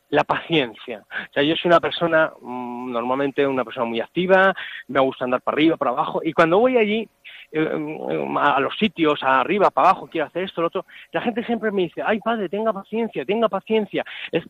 [0.09, 1.03] la paciencia.
[1.09, 4.53] O sea, yo soy una persona, mm, normalmente una persona muy activa,
[4.87, 7.09] me gusta andar para arriba, para abajo, y cuando voy allí,
[7.51, 11.43] eh, mm, a los sitios, arriba, para abajo, quiero hacer esto, lo otro, la gente
[11.43, 14.05] siempre me dice, ay padre, tenga paciencia, tenga paciencia.
[14.31, 14.45] Es,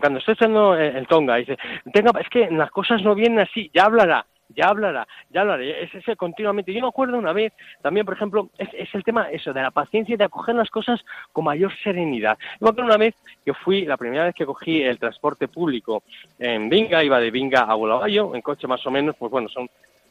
[0.00, 1.56] cuando estoy haciendo el Tonga, dice,
[1.92, 5.94] tenga, es que las cosas no vienen así, ya hablará, ya hablará, ya hablará, es
[5.94, 6.72] ese continuamente.
[6.72, 7.52] Yo me acuerdo una vez,
[7.82, 10.70] también, por ejemplo, es, es, el tema eso, de la paciencia y de acoger las
[10.70, 12.38] cosas con mayor serenidad.
[12.38, 16.02] Yo me acuerdo una vez que fui, la primera vez que cogí el transporte público
[16.38, 19.68] en Vinga, iba de Vinga a Bulawayo, en coche más o menos, pues bueno, son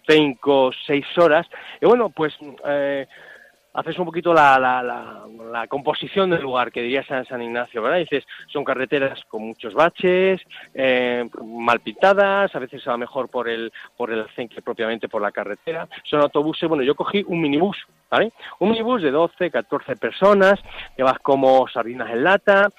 [0.07, 1.47] cinco, seis horas,
[1.81, 2.35] y bueno, pues...
[2.67, 3.07] Eh,
[3.75, 5.23] haces un poquito la, la, la,
[5.67, 7.99] composición del lugar, que diría San, San Ignacio, ¿verdad?
[7.99, 10.41] dices, son carreteras con muchos baches,
[10.73, 15.31] eh, mal pintadas, a veces va mejor por el, por el que propiamente por la
[15.31, 15.87] carretera.
[16.03, 17.77] Son autobuses, bueno, yo cogí un minibús,
[18.09, 18.31] ¿vale?
[18.59, 20.59] Un minibús de 12, 14 personas,
[20.95, 22.69] que vas como sardinas en lata,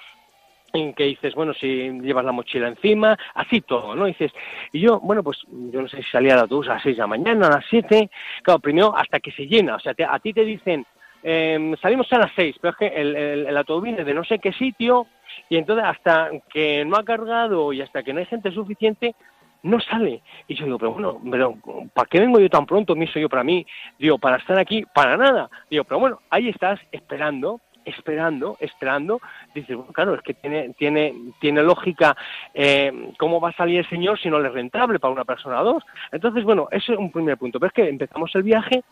[0.72, 4.04] en que dices, bueno, si llevas la mochila encima, así todo, ¿no?
[4.04, 4.32] dices,
[4.72, 7.00] y yo, bueno, pues yo no sé si salía de autobús a las 6 de
[7.00, 8.10] la mañana, a las 7,
[8.42, 10.86] claro, primero hasta que se llena, o sea, a ti te dicen,
[11.22, 14.38] eh, salimos a las 6, pero es que el, el, autobús viene de no sé
[14.38, 15.06] qué sitio,
[15.48, 19.14] y entonces hasta que no ha cargado y hasta que no hay gente suficiente,
[19.62, 20.22] no sale.
[20.46, 21.54] Y yo digo, pero bueno, pero
[21.92, 22.94] ¿para qué vengo yo tan pronto?
[22.94, 23.66] Me hizo yo para mí.
[23.98, 25.50] Digo, para estar aquí, para nada.
[25.68, 29.20] Digo, pero bueno, ahí estás esperando esperando, esperando,
[29.54, 32.16] dices, bueno, claro, es que tiene, tiene, tiene lógica
[32.52, 35.60] eh, cómo va a salir el señor si no le es rentable para una persona
[35.60, 35.84] o dos.
[36.12, 37.58] Entonces, bueno, ese es un primer punto.
[37.58, 38.82] Pero es que empezamos el viaje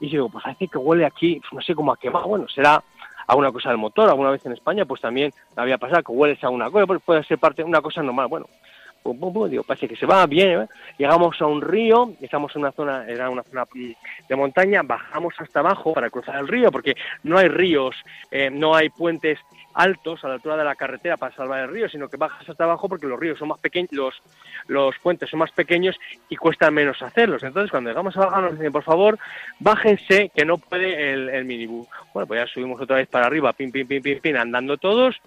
[0.00, 2.82] y digo, pues parece que huele aquí, no sé cómo a quemado, bueno, será
[3.26, 6.48] alguna cosa del motor, alguna vez en España, pues también había pasado que huele a
[6.50, 8.28] una cosa, pues puede ser parte de una cosa normal.
[8.28, 8.46] Bueno,
[9.48, 10.66] digo, parece que se va bien, ¿eh?
[10.96, 13.90] llegamos a un río, estamos en una zona, era una zona mm,
[14.28, 17.94] de montaña, bajamos hasta abajo para cruzar el río, porque no hay ríos,
[18.30, 19.38] eh, no hay puentes
[19.74, 22.64] altos a la altura de la carretera para salvar el río, sino que bajas hasta
[22.64, 24.22] abajo porque los ríos son más pequeños, los,
[24.68, 25.96] los puentes son más pequeños
[26.28, 27.42] y cuesta menos hacerlos.
[27.42, 29.18] Entonces, cuando llegamos abajo nos dicen, por favor,
[29.58, 31.88] bájense, que no puede el, el minibús.
[32.14, 35.20] Bueno, pues ya subimos otra vez para arriba, pim, pim, pim, pim, pim, andando todos,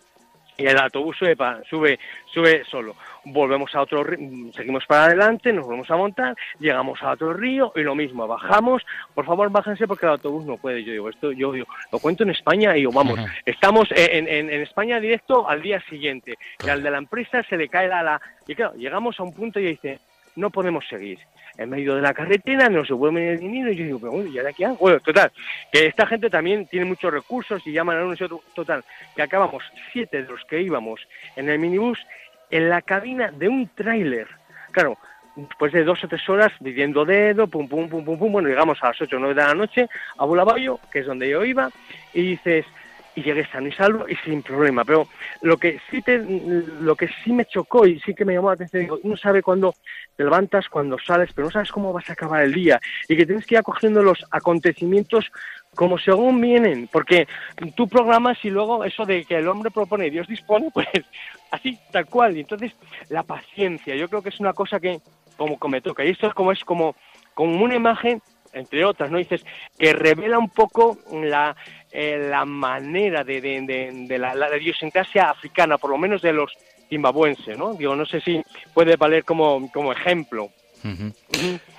[0.58, 1.38] y el autobús sube,
[1.70, 2.00] sube,
[2.34, 2.96] sube solo.
[3.30, 7.74] Volvemos a otro río, seguimos para adelante, nos volvemos a montar, llegamos a otro río
[7.76, 10.84] y lo mismo, bajamos, por favor bájense porque el autobús no puede.
[10.84, 14.50] Yo digo, esto yo digo, lo cuento en España y digo, vamos, estamos en, en,
[14.50, 18.04] en, España directo al día siguiente, y al de la empresa se le cae la...
[18.04, 18.22] la...
[18.48, 20.00] Y claro, llegamos a un punto y dice,
[20.38, 21.20] no podemos seguir.
[21.58, 24.30] En medio de la carretera, no se vuelve el dinero, y yo digo, pero bueno,
[24.30, 24.78] ¿y ahora qué hago?
[24.78, 25.32] Bueno, total,
[25.72, 28.84] que esta gente también tiene muchos recursos y llaman a uno y otro, total,
[29.16, 31.02] que acabamos siete de los que íbamos
[31.36, 31.98] en el minibús
[32.50, 34.28] en la cabina de un tráiler.
[34.72, 34.98] Claro,
[35.36, 38.82] después de dos o tres horas viviendo dedo, pum, pum, pum, pum, pum, bueno, llegamos
[38.82, 39.88] a las ocho o nueve de la noche
[40.18, 41.70] a Bulabayo, que es donde yo iba,
[42.14, 42.66] y dices,
[43.18, 44.86] y llegué sano y salvo y sin problema.
[44.86, 45.07] Pero
[45.41, 48.53] lo que sí te, lo que sí me chocó y sí que me llamó la
[48.53, 49.74] atención, digo, uno sabe cuándo
[50.15, 53.26] te levantas, cuando sales, pero no sabes cómo vas a acabar el día y que
[53.26, 55.32] tienes que ir acogiendo los acontecimientos
[55.74, 57.28] como según vienen, porque
[57.76, 60.88] tú programas y luego eso de que el hombre propone y Dios dispone, pues
[61.49, 62.38] así, tal cual.
[62.38, 62.74] Y entonces
[63.09, 65.01] la paciencia, yo creo que es una cosa que
[65.38, 66.05] como, como me toca.
[66.05, 66.95] Y esto es como es como,
[67.34, 68.22] como una imagen
[68.54, 69.18] entre otras, ¿no?
[69.18, 69.45] Dices,
[69.78, 71.56] que revela un poco la,
[71.91, 76.54] eh, la manera de, de, la, la idiosincrasia africana, por lo menos de los
[76.89, 77.74] zimbabuenses, ¿no?
[77.74, 78.41] Digo, no sé si
[78.74, 80.50] puede valer como, como ejemplo.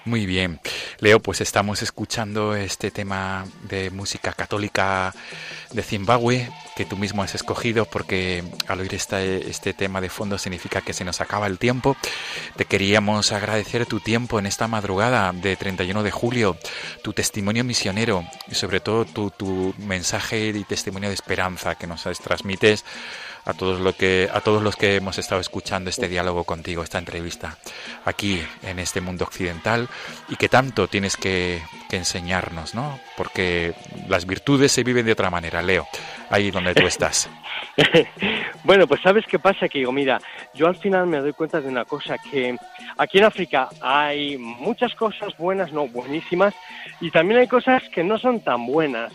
[0.05, 0.61] Muy bien.
[1.01, 5.15] Leo, pues estamos escuchando este tema de música católica
[5.73, 10.39] de Zimbabue que tú mismo has escogido porque al oír este, este tema de fondo
[10.39, 11.97] significa que se nos acaba el tiempo.
[12.57, 16.57] Te queríamos agradecer tu tiempo en esta madrugada de 31 de julio,
[17.03, 22.05] tu testimonio misionero y sobre todo tu, tu mensaje y testimonio de esperanza que nos
[22.23, 22.85] transmites
[23.45, 26.99] a todos, lo que, a todos los que hemos estado escuchando este diálogo contigo, esta
[26.99, 27.57] entrevista,
[28.05, 29.89] aquí en este mundo occidental,
[30.29, 31.61] y que tanto tienes que,
[31.91, 33.01] enseñarnos, ¿no?
[33.17, 33.73] Porque
[34.09, 35.87] las virtudes se viven de otra manera, Leo,
[36.29, 37.31] ahí donde tú estás.
[38.65, 40.21] bueno, pues sabes qué pasa, que digo, mira,
[40.53, 42.59] yo al final me doy cuenta de una cosa, que
[42.99, 46.55] aquí en África hay muchas cosas buenas, no buenísimas,
[47.01, 49.11] y también hay cosas que no son tan buenas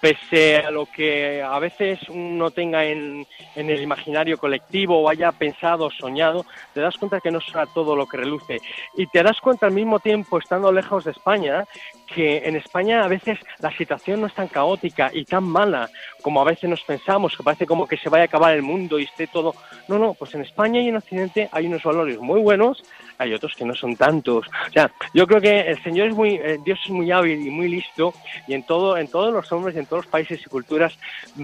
[0.00, 5.32] pese a lo que a veces uno tenga en, en, el imaginario colectivo o haya
[5.32, 8.60] pensado, soñado, te das cuenta que no será todo lo que reluce.
[8.96, 11.64] Y te das cuenta al mismo tiempo, estando lejos de España,
[12.06, 15.90] que en España a veces la situación no es tan caótica y tan mala
[16.22, 18.98] como a veces nos pensamos, que parece como que se vaya a acabar el mundo
[18.98, 19.54] y esté todo.
[19.88, 22.82] No, no, pues en España y en Occidente hay unos valores muy buenos,
[23.18, 24.46] hay otros que no son tantos.
[24.68, 27.50] O sea, yo creo que el Señor es muy, eh, Dios es muy hábil y
[27.50, 28.14] muy listo
[28.46, 30.96] y en todo, en todos los hombres, en todos los países y culturas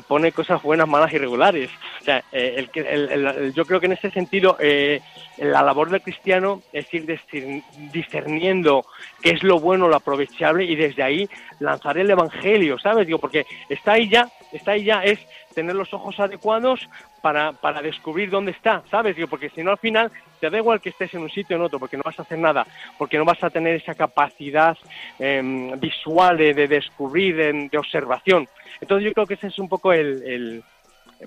[0.07, 1.71] pone cosas buenas, malas y regulares.
[2.01, 5.01] O sea, eh, el, yo creo que en ese sentido eh,
[5.39, 7.07] la labor del cristiano es ir
[7.93, 8.85] discerniendo
[9.23, 13.07] qué es lo bueno, lo aprovechable y desde ahí lanzar el evangelio, ¿sabes?
[13.07, 15.19] Digo, porque está ahí ya, está ahí ya, es
[15.53, 16.89] tener los ojos adecuados
[17.21, 19.17] para, para descubrir dónde está, ¿sabes?
[19.17, 21.61] Digo, porque si no al final te da igual que estés en un sitio o
[21.61, 22.67] en otro, porque no vas a hacer nada,
[22.99, 24.77] porque no vas a tener esa capacidad
[25.19, 28.49] em, visual de, descubrir, de, observación.
[28.81, 30.63] Entonces yo creo que ese es un poco el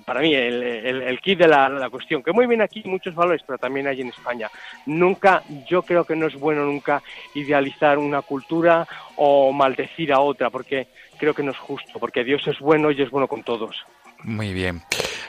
[0.03, 3.57] para mí, el, el, kit de la, cuestión, que muy bien aquí muchos valores, pero
[3.57, 4.49] también hay en España.
[4.85, 7.01] Nunca, yo creo que no es bueno nunca
[7.33, 12.45] idealizar una cultura o maldecir a otra, porque creo que no es justo, porque Dios
[12.47, 13.85] es bueno y es bueno con todos.
[14.23, 14.83] Muy bien.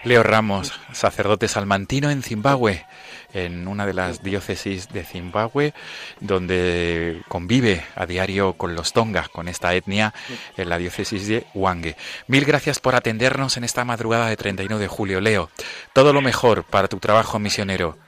[0.04, 2.86] Leo Ramos, sacerdote salmantino en Zimbabue,
[3.32, 5.74] en una de las diócesis de Zimbabue,
[6.20, 10.14] donde convive a diario con los tongas, con esta etnia,
[10.56, 11.96] en la diócesis de Wange.
[12.28, 15.50] Mil gracias por atendernos en esta madrugada de 31 de julio, Leo.
[15.92, 17.98] Todo lo mejor para tu trabajo misionero.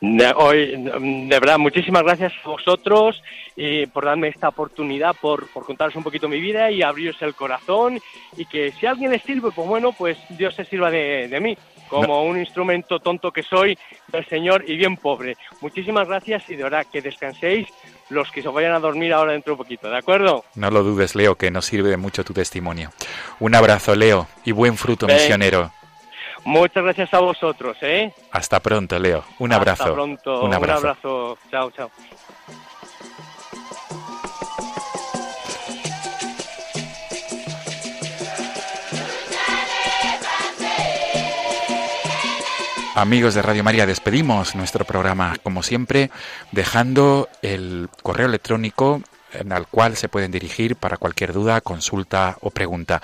[0.00, 3.22] De, hoy, de verdad, muchísimas gracias a vosotros
[3.56, 7.34] y por darme esta oportunidad, por, por contaros un poquito mi vida y abriros el
[7.34, 8.00] corazón
[8.36, 11.56] y que si alguien les sirve, pues bueno, pues Dios se sirva de, mí
[11.88, 13.76] como un instrumento tonto que soy
[14.08, 15.36] del Señor y bien pobre.
[15.60, 17.68] Muchísimas gracias y de verdad que descanséis
[18.10, 20.44] los que se vayan a dormir ahora dentro un poquito, ¿de acuerdo?
[20.54, 22.90] No lo dudes, Leo, que nos sirve mucho tu testimonio.
[23.40, 25.72] Un abrazo, Leo, y buen fruto misionero.
[26.44, 28.12] Muchas gracias a vosotros, ¿eh?
[28.32, 29.24] Hasta pronto, Leo.
[29.38, 29.82] Un abrazo.
[29.84, 30.42] Hasta pronto.
[30.42, 30.80] Un abrazo.
[30.80, 31.38] Un abrazo.
[31.50, 31.90] Chao, chao.
[42.96, 46.10] Amigos de Radio María, despedimos nuestro programa, como siempre,
[46.52, 49.00] dejando el correo electrónico
[49.50, 53.02] al cual se pueden dirigir para cualquier duda, consulta o pregunta.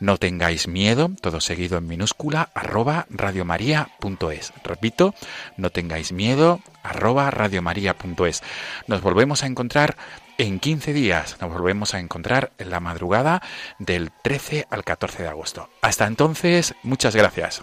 [0.00, 4.52] No tengáis miedo, todo seguido en minúscula, arroba radiomaria.es.
[4.64, 5.14] Repito,
[5.56, 8.42] no tengáis miedo, arroba radiomaria.es.
[8.86, 9.96] Nos volvemos a encontrar
[10.38, 11.36] en 15 días.
[11.40, 13.42] Nos volvemos a encontrar en la madrugada
[13.78, 15.68] del 13 al 14 de agosto.
[15.82, 17.62] Hasta entonces, muchas gracias.